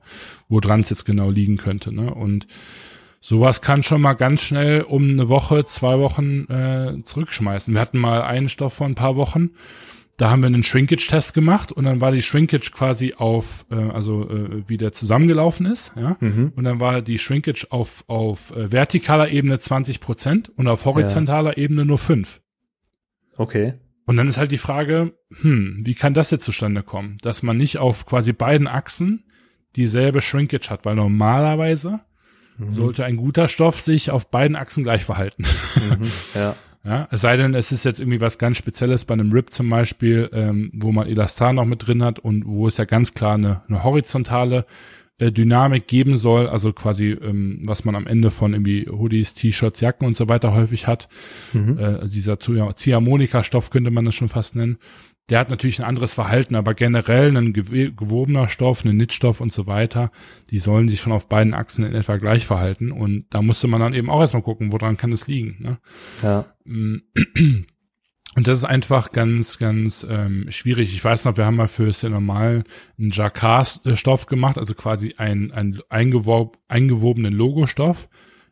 [0.50, 1.94] woran es jetzt genau liegen könnte.
[1.94, 2.14] Ne?
[2.14, 2.48] Und
[3.20, 7.74] sowas kann schon mal ganz schnell um eine Woche, zwei Wochen äh, zurückschmeißen.
[7.74, 9.52] Wir hatten mal einen Stoff vor ein paar Wochen,
[10.18, 14.30] da haben wir einen Shrinkage-Test gemacht und dann war die Shrinkage quasi auf, äh, also
[14.30, 16.16] äh, wie der zusammengelaufen ist, ja.
[16.20, 16.54] Mhm.
[16.56, 21.58] Und dann war die Shrinkage auf, auf äh, vertikaler Ebene 20 Prozent und auf horizontaler
[21.58, 21.64] ja.
[21.64, 22.42] Ebene nur fünf.
[23.38, 23.74] Okay.
[24.06, 27.58] Und dann ist halt die Frage, hm, wie kann das jetzt zustande kommen, dass man
[27.58, 29.24] nicht auf quasi beiden Achsen
[29.76, 32.02] dieselbe Shrinkage hat, weil normalerweise
[32.58, 32.72] Mhm.
[32.72, 35.44] sollte ein guter Stoff sich auf beiden Achsen gleich verhalten.
[35.76, 36.56] Mhm, ja.
[36.84, 39.70] Ja, es sei denn, es ist jetzt irgendwie was ganz Spezielles bei einem Rip zum
[39.70, 43.36] Beispiel, ähm, wo man Elastan noch mit drin hat und wo es ja ganz klar
[43.36, 44.66] eine, eine horizontale
[45.22, 49.80] äh, Dynamik geben soll, also quasi ähm, was man am Ende von irgendwie Hoodies, T-Shirts,
[49.80, 51.08] Jacken und so weiter häufig hat.
[51.54, 51.78] Mhm.
[51.78, 54.78] Äh, dieser Ziehharmonika-Stoff könnte man das schon fast nennen
[55.32, 59.66] der hat natürlich ein anderes Verhalten, aber generell ein gewobener Stoff, ein Knitstoff und so
[59.66, 60.12] weiter,
[60.50, 62.92] die sollen sich schon auf beiden Achsen in etwa gleich verhalten.
[62.92, 65.56] Und da musste man dann eben auch erstmal gucken, woran kann es liegen.
[65.60, 65.78] Ne?
[66.22, 66.46] Ja.
[68.36, 70.94] Und das ist einfach ganz, ganz ähm, schwierig.
[70.94, 72.64] Ich weiß noch, wir haben mal für normal
[72.98, 78.08] einen Jacquard-Stoff gemacht, also quasi ein, ein eingewob, eingewobenen Logostoff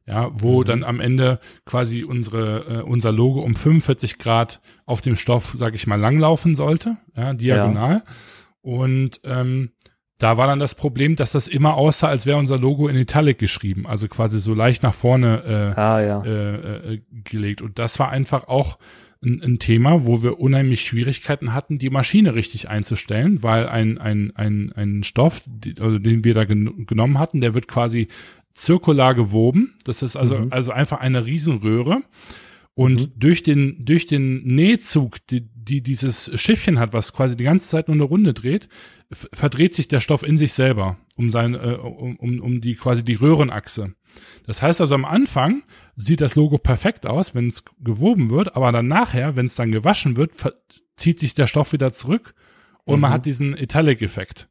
[0.09, 0.65] ja, wo mhm.
[0.65, 5.75] dann am Ende quasi unsere äh, unser Logo um 45 Grad auf dem Stoff, sag
[5.75, 7.93] ich mal, langlaufen sollte, ja, diagonal.
[7.93, 8.03] Ja.
[8.61, 9.71] Und ähm,
[10.17, 13.38] da war dann das Problem, dass das immer aussah, als wäre unser Logo in Italic
[13.38, 16.23] geschrieben, also quasi so leicht nach vorne äh, ah, ja.
[16.23, 17.61] äh, äh, gelegt.
[17.61, 18.80] Und das war einfach auch
[19.24, 24.32] ein, ein Thema, wo wir unheimlich Schwierigkeiten hatten, die Maschine richtig einzustellen, weil ein, ein,
[24.36, 28.07] ein, ein Stoff, die, also den wir da gen genommen hatten, der wird quasi
[28.53, 29.76] zirkular gewoben.
[29.84, 30.47] Das ist also, mhm.
[30.51, 32.01] also einfach eine Riesenröhre.
[32.76, 33.11] Und mhm.
[33.17, 37.88] durch den, durch den Nähzug, die, die dieses Schiffchen hat, was quasi die ganze Zeit
[37.88, 38.70] nur eine Runde dreht,
[39.11, 43.03] verdreht sich der Stoff in sich selber, um sein, äh, um, um, um die quasi
[43.03, 43.95] die Röhrenachse.
[44.45, 45.63] Das heißt also am Anfang
[45.95, 49.72] sieht das Logo perfekt aus, wenn es gewoben wird, aber dann nachher, wenn es dann
[49.72, 50.32] gewaschen wird,
[50.95, 52.34] zieht sich der Stoff wieder zurück
[52.86, 53.01] und mhm.
[53.01, 54.47] man hat diesen Italic-Effekt.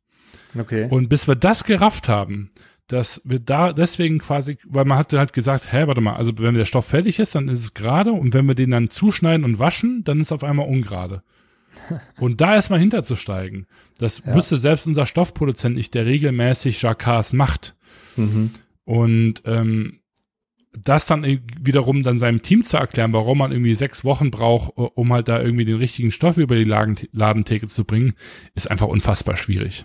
[0.58, 0.86] Okay.
[0.90, 2.50] Und bis wir das gerafft haben,
[2.86, 6.54] dass wir da deswegen quasi, weil man hatte halt gesagt, hä, warte mal, also wenn
[6.54, 9.58] der Stoff fertig ist, dann ist es gerade und wenn wir den dann zuschneiden und
[9.58, 11.22] waschen, dann ist es auf einmal ungerade.
[12.18, 13.66] und da erstmal hinterzusteigen,
[13.98, 14.34] das ja.
[14.34, 17.74] wusste selbst unser Stoffproduzent nicht, der regelmäßig Jacquards macht.
[18.16, 18.50] Mhm.
[18.88, 20.00] Und ähm,
[20.72, 21.22] das dann
[21.60, 25.42] wiederum dann seinem Team zu erklären, warum man irgendwie sechs Wochen braucht, um halt da
[25.42, 28.14] irgendwie den richtigen Stoff über die Ladentheke zu bringen,
[28.54, 29.84] ist einfach unfassbar schwierig.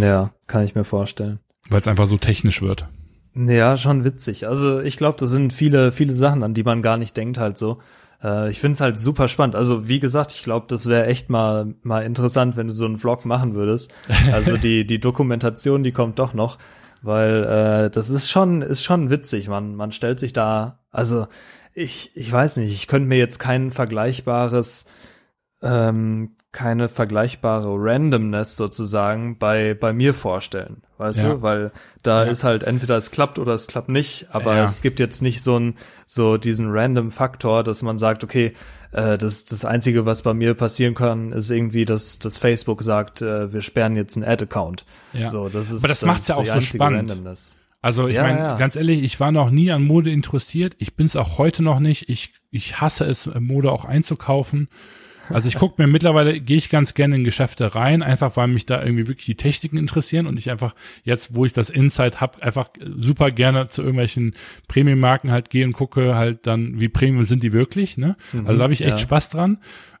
[0.00, 1.40] Ja, kann ich mir vorstellen.
[1.70, 2.86] Weil es einfach so technisch wird.
[3.34, 4.46] Ja, schon witzig.
[4.46, 7.58] Also ich glaube, das sind viele, viele Sachen, an die man gar nicht denkt halt
[7.58, 7.78] so.
[8.22, 9.56] Äh, ich finde es halt super spannend.
[9.56, 12.98] Also wie gesagt, ich glaube, das wäre echt mal mal interessant, wenn du so einen
[12.98, 13.92] Vlog machen würdest.
[14.32, 16.58] Also die die Dokumentation, die kommt doch noch,
[17.06, 19.48] weil äh, das ist schon ist schon witzig.
[19.48, 21.26] Man man stellt sich da, also
[21.74, 24.86] ich ich weiß nicht, ich könnte mir jetzt kein vergleichbares
[25.62, 31.34] ähm, keine vergleichbare Randomness sozusagen bei, bei mir vorstellen, weißt ja.
[31.34, 31.42] du?
[31.42, 31.70] Weil
[32.02, 32.30] da ja.
[32.30, 34.64] ist halt entweder es klappt oder es klappt nicht, aber ja.
[34.64, 35.74] es gibt jetzt nicht so ein,
[36.06, 38.54] so diesen random Faktor, dass man sagt, okay,
[38.92, 43.20] äh, das, das Einzige, was bei mir passieren kann, ist irgendwie, dass, dass Facebook sagt,
[43.20, 44.86] äh, wir sperren jetzt einen Ad-Account.
[45.12, 45.28] Ja.
[45.28, 47.10] So, das ist, aber das, das macht's ja auch so spannend.
[47.10, 47.54] Randomness.
[47.82, 48.56] Also ich ja, meine, ja.
[48.56, 50.74] ganz ehrlich, ich war noch nie an Mode interessiert.
[50.78, 52.08] Ich bin es auch heute noch nicht.
[52.08, 54.68] Ich, ich hasse es, Mode auch einzukaufen.
[55.30, 58.66] Also ich gucke mir mittlerweile, gehe ich ganz gerne in Geschäfte rein, einfach weil mich
[58.66, 60.74] da irgendwie wirklich die Techniken interessieren und ich einfach
[61.04, 64.34] jetzt, wo ich das Insight habe, einfach super gerne zu irgendwelchen
[64.68, 67.98] Premium-Marken halt gehe und gucke halt dann, wie Premium sind die wirklich.
[67.98, 68.16] Ne?
[68.32, 68.98] Mhm, also da habe ich echt ja.
[68.98, 69.58] Spaß dran.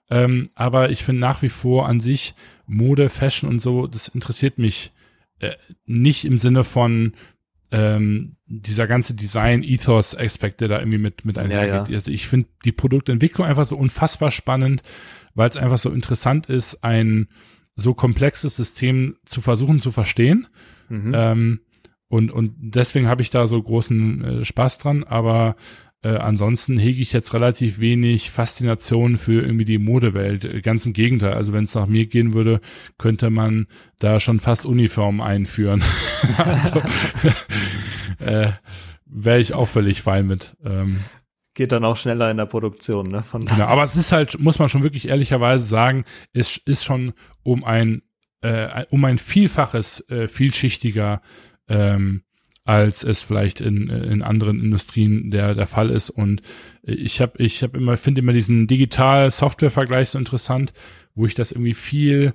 [0.08, 2.34] Ähm, aber ich finde nach wie vor an sich
[2.66, 4.92] Mode, Fashion und so, das interessiert mich
[5.40, 5.52] äh,
[5.84, 7.12] nicht im Sinne von
[7.72, 11.68] ähm, dieser ganze Design-Ethos-Aspekt, der da irgendwie mit, mit einhergeht.
[11.68, 11.94] Ja, ja.
[11.94, 14.82] Also ich finde die Produktentwicklung einfach so unfassbar spannend,
[15.36, 17.28] weil es einfach so interessant ist, ein
[17.76, 20.48] so komplexes System zu versuchen zu verstehen.
[20.88, 21.12] Mhm.
[21.14, 21.60] Ähm,
[22.08, 25.56] und, und deswegen habe ich da so großen äh, Spaß dran, aber
[26.02, 30.62] äh, ansonsten hege ich jetzt relativ wenig Faszination für irgendwie die Modewelt.
[30.62, 31.34] Ganz im Gegenteil.
[31.34, 32.60] Also wenn es nach mir gehen würde,
[32.96, 33.66] könnte man
[33.98, 35.82] da schon fast Uniformen einführen.
[36.38, 36.80] also
[38.20, 38.52] äh,
[39.04, 40.56] wäre ich auch völlig fein mit.
[40.64, 41.00] Ähm,
[41.56, 43.22] Geht dann auch schneller in der Produktion, ne?
[43.22, 46.04] Von genau, aber es ist halt, muss man schon wirklich ehrlicherweise sagen,
[46.34, 48.02] es ist schon um ein
[48.42, 51.22] äh, um ein Vielfaches äh, vielschichtiger
[51.66, 52.22] ähm,
[52.66, 56.10] als es vielleicht in, in anderen Industrien der, der Fall ist.
[56.10, 56.42] Und
[56.82, 60.72] ich habe ich hab immer, finde immer diesen Digital-Software-Vergleich so interessant,
[61.14, 62.34] wo ich das irgendwie viel,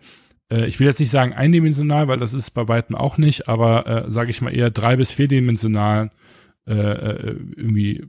[0.49, 3.85] äh, ich will jetzt nicht sagen eindimensional, weil das ist bei weitem auch nicht, aber
[3.85, 6.11] äh, sage ich mal eher drei- bis vierdimensional
[6.65, 8.05] äh, äh, irgendwie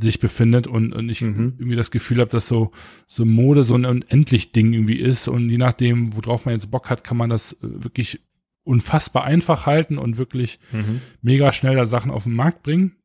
[0.00, 1.54] sich befindet und, und ich mhm.
[1.58, 2.72] irgendwie das Gefühl habe, dass so
[3.06, 6.90] so Mode so ein unendlich Ding irgendwie ist und je nachdem, worauf man jetzt Bock
[6.90, 8.20] hat, kann man das äh, wirklich
[8.64, 11.00] unfassbar einfach halten und wirklich mhm.
[11.22, 12.96] mega schnell da Sachen auf den Markt bringen.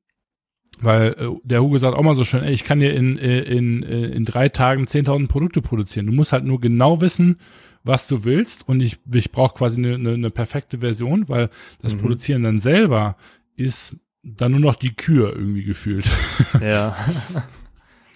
[0.82, 3.40] Weil äh, der Hugo sagt auch mal so schön, ey, ich kann dir in, äh,
[3.42, 6.06] in, in, äh, in drei Tagen 10.000 Produkte produzieren.
[6.06, 7.38] Du musst halt nur genau wissen,
[7.84, 11.50] was du willst und ich, ich brauche quasi eine, eine, eine perfekte Version, weil
[11.82, 12.00] das mhm.
[12.00, 13.18] Produzieren dann selber
[13.56, 16.10] ist dann nur noch die Kür irgendwie gefühlt.
[16.62, 16.96] Ja.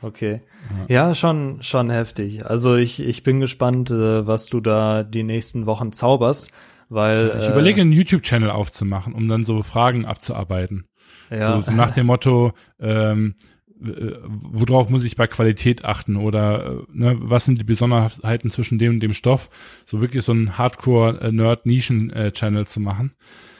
[0.02, 0.42] Okay.
[0.90, 1.08] Ja.
[1.08, 2.46] ja, schon, schon heftig.
[2.46, 6.52] Also ich, ich bin gespannt, was du da die nächsten Wochen zauberst.
[6.90, 10.90] Weil, ich äh, überlege, einen YouTube-Channel aufzumachen, um dann so Fragen abzuarbeiten.
[11.32, 11.54] Ja.
[11.54, 12.52] So, so nach dem Motto,
[12.82, 13.36] ähm,
[13.82, 18.78] äh, worauf muss ich bei Qualität achten oder äh, ne, was sind die Besonderheiten zwischen
[18.78, 19.50] dem und dem Stoff?
[19.86, 23.14] So wirklich so ein Hardcore-Nerd-Nischen-Channel äh, zu machen.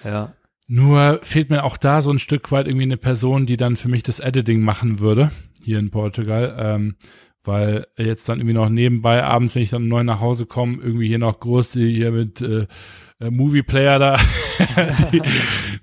[0.04, 0.34] Ja.
[0.68, 3.90] Nur fehlt mir auch da so ein Stück weit irgendwie eine Person, die dann für
[3.90, 6.56] mich das Editing machen würde, hier in Portugal.
[6.58, 6.96] Ähm,
[7.44, 11.08] weil jetzt dann irgendwie noch nebenbei abends, wenn ich dann neu nach Hause komme, irgendwie
[11.08, 12.68] hier noch groß die hier mit äh,
[13.20, 14.18] äh, Movie Player da
[15.12, 15.22] die,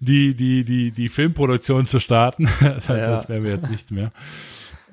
[0.00, 2.48] die, die, die, die Filmproduktion zu starten.
[2.88, 4.12] das wäre mir jetzt nichts mehr.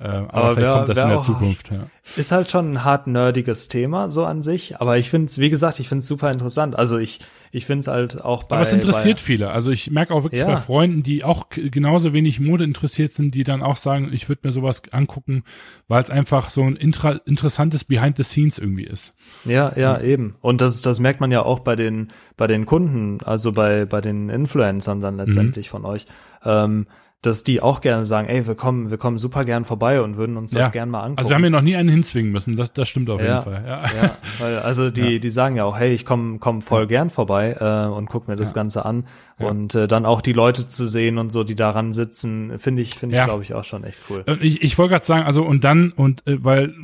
[0.00, 1.70] Ähm, aber, aber, vielleicht wär, kommt das in der Zukunft.
[1.72, 1.86] Ja.
[2.16, 5.50] Ist halt schon ein hart nerdiges Thema so an sich, aber ich finde es, wie
[5.50, 6.78] gesagt, ich finde es super interessant.
[6.78, 7.18] Also ich,
[7.50, 8.56] ich finde es halt auch bei.
[8.56, 9.50] Aber es interessiert bei, viele.
[9.50, 10.46] Also ich merke auch wirklich ja.
[10.46, 14.42] bei Freunden, die auch genauso wenig Mode interessiert sind, die dann auch sagen, ich würde
[14.44, 15.42] mir sowas angucken,
[15.88, 19.14] weil es einfach so ein intra interessantes Behind the Scenes irgendwie ist.
[19.44, 20.04] Ja, ja, mhm.
[20.04, 20.36] eben.
[20.40, 24.00] Und das, das merkt man ja auch bei den, bei den Kunden, also bei, bei
[24.00, 25.70] den Influencern dann letztendlich mhm.
[25.70, 26.06] von euch.
[26.44, 26.86] Ähm,
[27.22, 30.36] dass die auch gerne sagen, ey, wir kommen, wir kommen super gern vorbei und würden
[30.36, 30.70] uns das ja.
[30.70, 31.18] gern mal angucken.
[31.18, 33.42] Also wir haben ja noch nie einen hinzwingen müssen, das, das stimmt auf ja, jeden
[33.42, 33.64] Fall.
[33.66, 33.82] Ja.
[33.82, 37.56] ja, weil also die, die sagen ja auch, hey, ich komme komm voll gern vorbei
[37.58, 39.06] äh, und guck mir das Ganze an.
[39.46, 42.94] Und äh, dann auch die Leute zu sehen und so, die daran sitzen, finde ich,
[42.96, 44.24] finde ich, glaube ich, auch schon echt cool.
[44.40, 46.74] Ich, ich wollte gerade sagen, also und dann, und äh, weil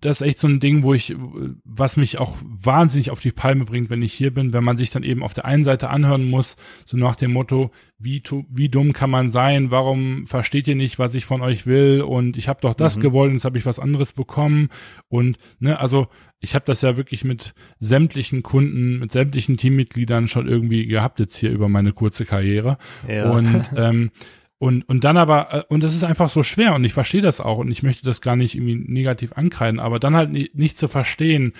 [0.00, 1.14] das ist echt so ein Ding, wo ich,
[1.64, 4.90] was mich auch wahnsinnig auf die Palme bringt, wenn ich hier bin, wenn man sich
[4.90, 8.92] dann eben auf der einen Seite anhören muss, so nach dem Motto, wie, wie dumm
[8.92, 12.02] kann man sein, warum versteht ihr nicht, was ich von euch will?
[12.02, 13.02] Und ich habe doch das mhm.
[13.02, 14.68] gewollt und jetzt habe ich was anderes bekommen.
[15.08, 16.08] Und ne, also
[16.42, 21.36] ich habe das ja wirklich mit sämtlichen Kunden, mit sämtlichen Teammitgliedern schon irgendwie gehabt jetzt
[21.36, 22.76] hier über meine kurze Karriere
[23.08, 23.30] ja.
[23.30, 24.10] und ähm,
[24.58, 27.40] und, und dann aber, äh, und das ist einfach so schwer und ich verstehe das
[27.40, 30.78] auch und ich möchte das gar nicht irgendwie negativ ankreiden, aber dann halt nicht, nicht
[30.78, 31.52] zu verstehen,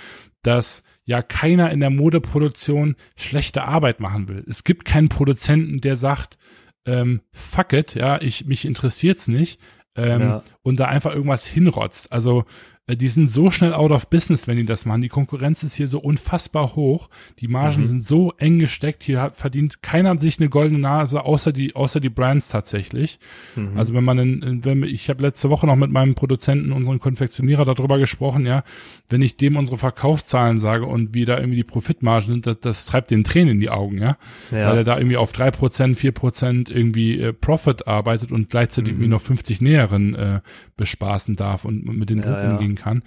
[0.42, 4.44] dass ja keiner in der Modeproduktion schlechte Arbeit machen will.
[4.48, 6.38] Es gibt keinen Produzenten, der sagt,
[6.86, 9.60] ähm, fuck it, ja, ich, mich interessiert's nicht,
[9.96, 10.42] ähm, ja.
[10.62, 12.12] und da einfach irgendwas hinrotzt.
[12.12, 12.44] Also
[12.90, 15.02] die sind so schnell out of business, wenn die das machen.
[15.02, 17.08] Die Konkurrenz ist hier so unfassbar hoch.
[17.38, 17.86] Die Margen mhm.
[17.86, 19.04] sind so eng gesteckt.
[19.04, 23.20] Hier hat, verdient keiner sich eine goldene Nase, außer die, außer die Brands tatsächlich.
[23.54, 23.76] Mhm.
[23.76, 27.64] Also wenn man, in, wenn ich habe letzte Woche noch mit meinem Produzenten, unseren Konfektionierer
[27.64, 28.64] darüber gesprochen, ja,
[29.08, 32.86] wenn ich dem unsere Verkaufszahlen sage und wie da irgendwie die Profitmargen sind, das, das
[32.86, 34.16] treibt den Tränen in die Augen, ja,
[34.50, 34.68] ja.
[34.68, 38.94] weil er da irgendwie auf drei Prozent, vier Prozent irgendwie äh, Profit arbeitet und gleichzeitig
[38.94, 38.98] mhm.
[38.98, 40.40] irgendwie noch 50 Näheren äh,
[40.76, 43.02] bespaßen darf und mit den ja, umgehen kann.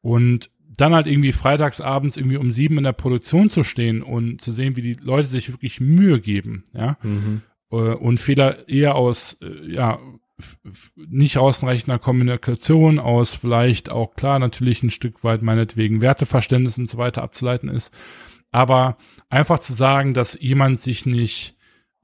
[0.00, 4.50] Und dann halt irgendwie freitagsabends irgendwie um sieben in der Produktion zu stehen und zu
[4.50, 7.42] sehen, wie die Leute sich wirklich Mühe geben, ja, mhm.
[7.70, 10.00] Äh, und Fehler eher aus, äh, ja,
[10.96, 16.98] nicht ausreichender Kommunikation, aus vielleicht auch klar natürlich ein Stück weit meinetwegen Werteverständnis und so
[16.98, 17.94] weiter abzuleiten ist,
[18.50, 18.96] aber
[19.28, 21.53] einfach zu sagen, dass jemand sich nicht,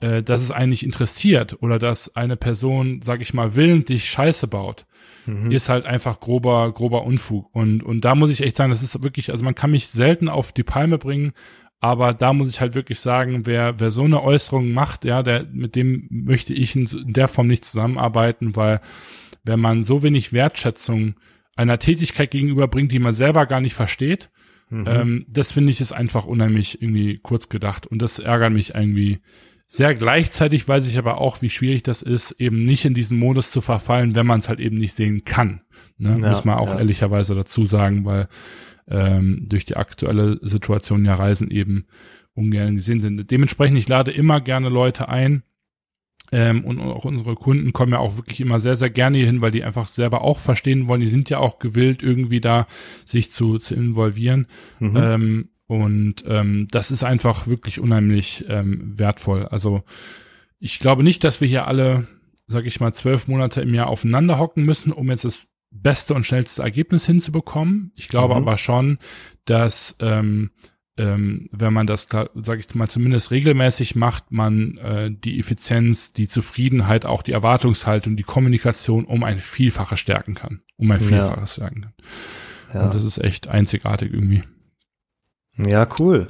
[0.01, 4.47] äh, dass es einen nicht interessiert oder dass eine Person, sag ich mal, willentlich Scheiße
[4.47, 4.87] baut,
[5.27, 5.51] mhm.
[5.51, 7.55] ist halt einfach grober, grober Unfug.
[7.55, 10.29] Und, und da muss ich echt sagen, das ist wirklich, also man kann mich selten
[10.29, 11.33] auf die Palme bringen,
[11.81, 15.47] aber da muss ich halt wirklich sagen, wer, wer so eine Äußerung macht, ja, der,
[15.51, 18.81] mit dem möchte ich in, in der Form nicht zusammenarbeiten, weil
[19.45, 21.15] wenn man so wenig Wertschätzung
[21.57, 24.31] einer Tätigkeit gegenüberbringt, die man selber gar nicht versteht,
[24.69, 24.85] mhm.
[24.87, 29.21] ähm, das finde ich ist einfach unheimlich irgendwie kurz gedacht und das ärgert mich irgendwie
[29.73, 33.53] sehr gleichzeitig weiß ich aber auch, wie schwierig das ist, eben nicht in diesen Modus
[33.53, 35.61] zu verfallen, wenn man es halt eben nicht sehen kann.
[35.97, 36.19] Ne?
[36.21, 36.79] Ja, Muss man auch ja.
[36.79, 38.29] ehrlicherweise dazu sagen, weil
[38.89, 41.87] ähm, durch die aktuelle Situation ja Reisen eben
[42.35, 43.31] ungern gesehen sind.
[43.31, 45.45] Dementsprechend, ich lade immer gerne Leute ein,
[46.33, 49.51] ähm, und auch unsere Kunden kommen ja auch wirklich immer sehr, sehr gerne hierhin, weil
[49.51, 51.01] die einfach selber auch verstehen wollen.
[51.01, 52.67] Die sind ja auch gewillt, irgendwie da
[53.05, 54.47] sich zu, zu involvieren.
[54.79, 54.97] Mhm.
[54.97, 59.47] Ähm, und ähm, das ist einfach wirklich unheimlich ähm, wertvoll.
[59.47, 59.85] Also
[60.59, 62.09] ich glaube nicht, dass wir hier alle,
[62.49, 66.27] sag ich mal, zwölf Monate im Jahr aufeinander hocken müssen, um jetzt das beste und
[66.27, 67.93] schnellste Ergebnis hinzubekommen.
[67.95, 68.43] Ich glaube mhm.
[68.43, 68.99] aber schon,
[69.45, 70.51] dass ähm,
[70.97, 76.27] ähm, wenn man das, sage ich mal, zumindest regelmäßig macht, man äh, die Effizienz, die
[76.27, 80.63] Zufriedenheit, auch die Erwartungshaltung, die Kommunikation um ein Vielfaches stärken kann.
[80.75, 81.63] Um ein Vielfaches ja.
[81.69, 81.95] stärken kann.
[82.75, 82.83] Ja.
[82.87, 84.43] Und das ist echt einzigartig irgendwie.
[85.67, 86.29] Ja, cool.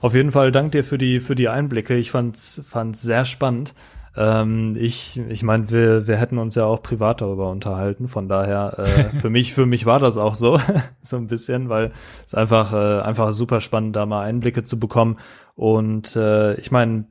[0.00, 1.96] Auf jeden Fall dank dir für die für die Einblicke.
[1.96, 3.74] Ich fand's fand's sehr spannend.
[4.16, 8.08] Ähm, ich ich meine, wir wir hätten uns ja auch privat darüber unterhalten.
[8.08, 10.60] Von daher äh, für mich für mich war das auch so
[11.02, 11.92] so ein bisschen, weil
[12.26, 15.16] es einfach äh, einfach super spannend, da mal Einblicke zu bekommen
[15.58, 17.06] und äh, ich meine,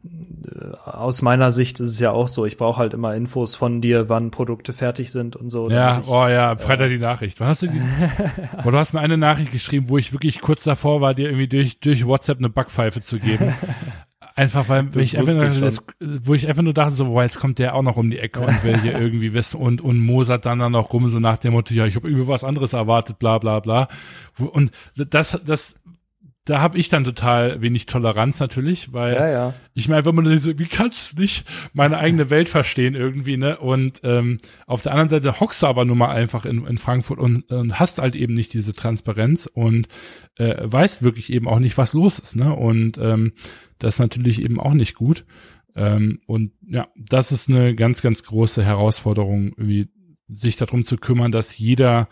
[0.46, 3.82] äh, aus meiner Sicht ist es ja auch so, ich brauche halt immer Infos von
[3.82, 5.70] dir, wann Produkte fertig sind und so.
[5.70, 7.42] Ja, ich, oh ja, Freitag äh, die Nachricht.
[7.42, 7.82] Wann hast du die?
[8.64, 11.50] oh, du hast mir eine Nachricht geschrieben, wo ich wirklich kurz davor war, dir irgendwie
[11.50, 13.54] durch, durch WhatsApp eine Backpfeife zu geben.
[14.38, 17.58] Einfach weil ich einfach nur, das, wo ich einfach nur dachte, so, boah, jetzt kommt
[17.58, 20.60] der auch noch um die Ecke und will hier irgendwie wissen und, und mosert dann
[20.60, 23.40] dann noch rum, so nach dem Motto, ja, ich habe irgendwie was anderes erwartet, bla
[23.40, 23.88] bla bla.
[24.38, 25.80] Und das, das
[26.48, 29.54] da habe ich dann total wenig Toleranz natürlich, weil ja, ja.
[29.74, 33.58] ich mir einfach mal so, wie kannst du nicht meine eigene Welt verstehen irgendwie, ne?
[33.58, 37.20] Und ähm, auf der anderen Seite hockst du aber nun mal einfach in, in Frankfurt
[37.20, 39.90] und, und hast halt eben nicht diese Transparenz und
[40.38, 42.56] äh, weißt wirklich eben auch nicht, was los ist, ne?
[42.56, 43.34] Und ähm,
[43.78, 45.26] das ist natürlich eben auch nicht gut.
[45.76, 49.90] Ähm, und ja, das ist eine ganz, ganz große Herausforderung, irgendwie
[50.30, 52.08] sich darum zu kümmern, dass jeder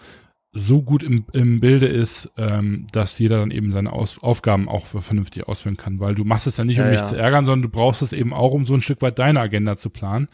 [0.57, 4.85] so gut im, im Bilde ist, ähm, dass jeder dann eben seine Aus Aufgaben auch
[4.85, 7.05] vernünftig ausführen kann, weil du machst es ja nicht, um ja, mich ja.
[7.05, 9.75] zu ärgern, sondern du brauchst es eben auch, um so ein Stück weit deine Agenda
[9.75, 10.29] zu planen.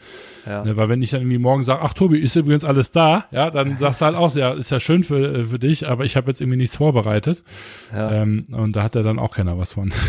[0.46, 0.64] Ja.
[0.64, 3.50] Ne, weil wenn ich dann irgendwie morgen sage, ach Tobi, ist übrigens alles da, ja,
[3.50, 6.16] dann sagst du halt auch, ja, ist ja schön für, äh, für dich, aber ich
[6.16, 7.42] habe jetzt irgendwie nichts vorbereitet.
[7.92, 8.22] Ja.
[8.22, 9.92] Ähm, und da hat ja dann auch keiner was von.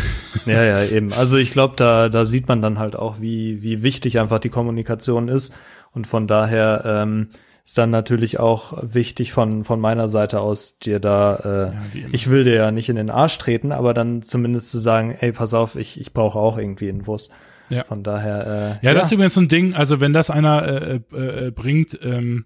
[0.46, 1.12] Ja, ja, eben.
[1.12, 4.50] Also ich glaube, da, da sieht man dann halt auch, wie, wie wichtig einfach die
[4.50, 5.54] Kommunikation ist.
[5.92, 7.28] Und von daher, ähm,
[7.64, 12.28] ist dann natürlich auch wichtig von, von meiner Seite aus, dir da, äh, ja, ich
[12.28, 15.54] will dir ja nicht in den Arsch treten, aber dann zumindest zu sagen, ey, pass
[15.54, 17.30] auf, ich, ich brauche auch irgendwie Infos.
[17.70, 17.84] Ja.
[17.84, 18.46] Von daher,
[18.82, 21.50] äh, ja, ja, das ist übrigens so ein Ding, also wenn das einer äh, äh,
[21.50, 22.44] bringt, ähm,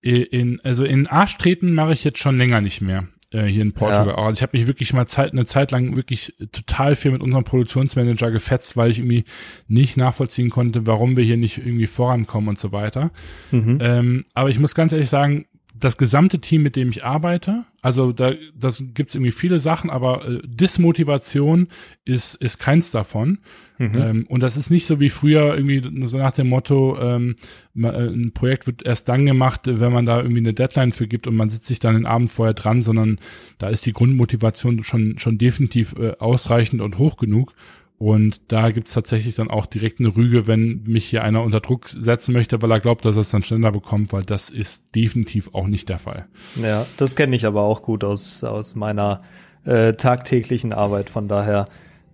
[0.00, 3.72] in, also in Arsch treten mache ich jetzt schon länger nicht mehr äh, hier in
[3.72, 4.08] Portugal.
[4.08, 4.14] Ja.
[4.14, 7.44] Also ich habe mich wirklich mal Zeit, eine Zeit lang wirklich total viel mit unserem
[7.44, 9.24] Produktionsmanager gefetzt, weil ich irgendwie
[9.66, 13.10] nicht nachvollziehen konnte, warum wir hier nicht irgendwie vorankommen und so weiter.
[13.50, 13.78] Mhm.
[13.80, 15.46] Ähm, aber ich muss ganz ehrlich sagen,
[15.78, 20.26] das gesamte Team, mit dem ich arbeite, also da das gibt's irgendwie viele Sachen, aber
[20.28, 21.68] äh, Dismotivation
[22.04, 23.38] ist ist keins davon.
[23.78, 23.94] Mhm.
[23.94, 27.36] Ähm, und das ist nicht so wie früher irgendwie so nach dem Motto, ähm,
[27.76, 31.26] äh, ein Projekt wird erst dann gemacht, wenn man da irgendwie eine Deadline für gibt
[31.26, 33.18] und man sitzt sich dann den Abend vorher dran, sondern
[33.58, 37.54] da ist die Grundmotivation schon schon definitiv äh, ausreichend und hoch genug.
[37.98, 41.88] Und da gibt's tatsächlich dann auch direkt eine Rüge, wenn mich hier einer unter Druck
[41.88, 45.50] setzen möchte, weil er glaubt, dass er es dann schneller bekommt, weil das ist definitiv
[45.52, 46.26] auch nicht der Fall.
[46.62, 49.22] Ja, das kenne ich aber auch gut aus, aus meiner
[49.64, 51.10] äh, tagtäglichen Arbeit.
[51.10, 51.66] Von daher,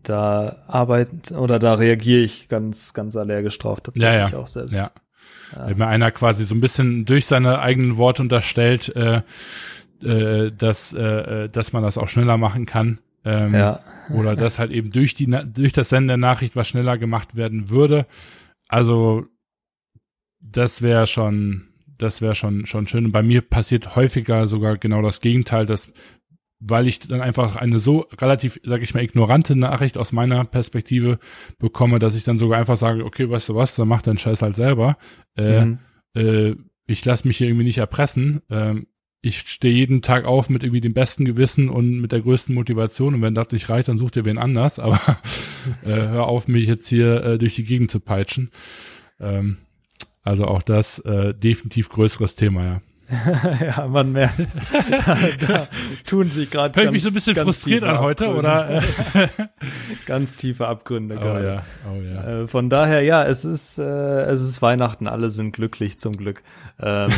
[0.03, 4.39] da arbeit oder da reagiere ich ganz, ganz allergisch drauf tatsächlich ja, ja.
[4.39, 4.73] auch selbst.
[4.73, 4.91] Ja.
[5.53, 5.69] ja.
[5.69, 9.21] Wenn mir einer quasi so ein bisschen durch seine eigenen Worte unterstellt, äh,
[10.03, 13.01] äh, dass, äh, dass man das auch schneller machen kann.
[13.27, 13.81] Ähm, ja
[14.11, 17.71] oder dass halt eben durch die durch das Senden der Nachricht was schneller gemacht werden
[17.71, 18.07] würde.
[18.69, 19.27] Also
[20.41, 23.07] das wäre schon das wäre schon schon schön.
[23.07, 25.93] Und bei mir passiert häufiger sogar genau das Gegenteil, dass
[26.67, 31.19] weil ich dann einfach eine so relativ, sag ich mal, ignorante Nachricht aus meiner Perspektive
[31.59, 34.41] bekomme, dass ich dann sogar einfach sage, okay, weißt du was, dann mach deinen Scheiß
[34.41, 34.97] halt selber.
[35.37, 35.79] Äh, mhm.
[36.15, 36.55] äh,
[36.87, 38.41] ich lasse mich hier irgendwie nicht erpressen.
[38.51, 38.87] Ähm,
[39.25, 43.15] ich stehe jeden Tag auf mit irgendwie dem besten Gewissen und mit der größten Motivation
[43.15, 45.01] und wenn das nicht reicht, dann such dir wen anders, aber
[45.83, 48.51] äh, hör auf, mich jetzt hier äh, durch die Gegend zu peitschen.
[49.19, 49.57] Ähm,
[50.23, 52.83] also auch das äh, definitiv größeres Thema, ja.
[53.61, 54.39] ja, man merkt,
[55.07, 55.69] da, da
[56.07, 56.75] tun sie gerade.
[56.75, 58.83] Hör ich mich so ein bisschen frustriert an heute, oder?
[60.07, 61.47] ganz tiefe Abgründe oh, gerade.
[61.47, 61.63] Ja.
[61.91, 62.43] Oh, ja.
[62.43, 66.43] Äh, von daher, ja, es ist, äh, es ist Weihnachten, alle sind glücklich zum Glück.
[66.81, 67.11] Ähm,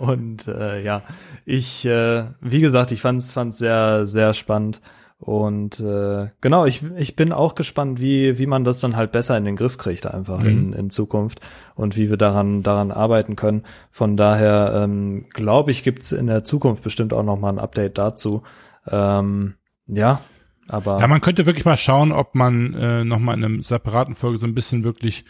[0.00, 1.02] und äh, ja,
[1.44, 4.80] ich, äh, wie gesagt, ich fand es sehr, sehr spannend.
[5.20, 9.36] Und äh, genau, ich, ich bin auch gespannt, wie, wie man das dann halt besser
[9.36, 10.46] in den Griff kriegt, einfach mhm.
[10.46, 11.40] in, in Zukunft
[11.74, 13.64] und wie wir daran, daran arbeiten können.
[13.90, 18.44] Von daher ähm, glaube ich, gibt's in der Zukunft bestimmt auch nochmal ein Update dazu.
[18.88, 19.54] Ähm,
[19.88, 20.20] ja,
[20.68, 21.00] aber.
[21.00, 24.46] Ja, man könnte wirklich mal schauen, ob man äh, nochmal in einem separaten Folge so
[24.46, 25.24] ein bisschen wirklich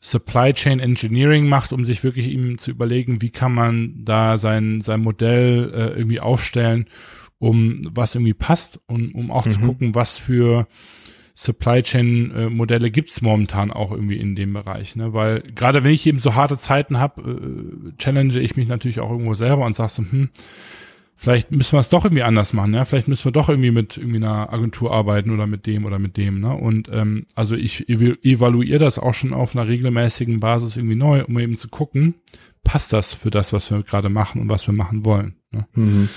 [0.00, 4.80] Supply Chain Engineering macht, um sich wirklich ihm zu überlegen, wie kann man da sein,
[4.80, 6.86] sein Modell äh, irgendwie aufstellen
[7.38, 9.50] um was irgendwie passt und um auch mhm.
[9.50, 10.66] zu gucken, was für
[11.38, 15.12] Supply Chain äh, Modelle gibt's momentan auch irgendwie in dem Bereich, ne?
[15.12, 19.10] Weil gerade wenn ich eben so harte Zeiten habe, äh, challenge ich mich natürlich auch
[19.10, 20.30] irgendwo selber und sag so, hm,
[21.14, 23.96] vielleicht müssen wir es doch irgendwie anders machen, ja, vielleicht müssen wir doch irgendwie mit
[23.96, 26.56] irgendwie einer Agentur arbeiten oder mit dem oder mit dem, ne?
[26.56, 31.38] Und ähm, also ich evaluiere das auch schon auf einer regelmäßigen Basis irgendwie neu, um
[31.38, 32.14] eben zu gucken,
[32.64, 35.36] passt das für das, was wir gerade machen und was wir machen wollen.
[35.52, 35.66] Ne?
[35.74, 36.08] Mhm.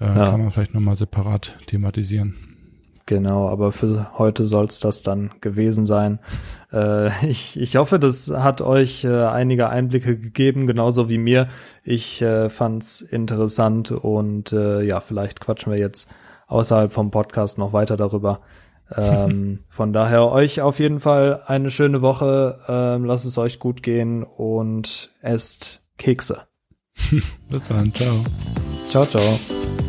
[0.00, 0.30] Äh, ja.
[0.30, 2.34] Kann man vielleicht nochmal separat thematisieren.
[3.06, 6.18] Genau, aber für heute soll es das dann gewesen sein.
[6.72, 11.48] Äh, ich, ich hoffe, das hat euch äh, einige Einblicke gegeben, genauso wie mir.
[11.84, 16.10] Ich äh, fand's interessant und äh, ja, vielleicht quatschen wir jetzt
[16.48, 18.40] außerhalb vom Podcast noch weiter darüber.
[18.96, 22.58] ähm, von daher euch auf jeden Fall eine schöne Woche.
[22.68, 26.42] Ähm, lasst es euch gut gehen und esst Kekse.
[27.48, 27.92] Bis dann.
[27.94, 28.24] Ciao.
[28.86, 29.85] Ciao, ciao.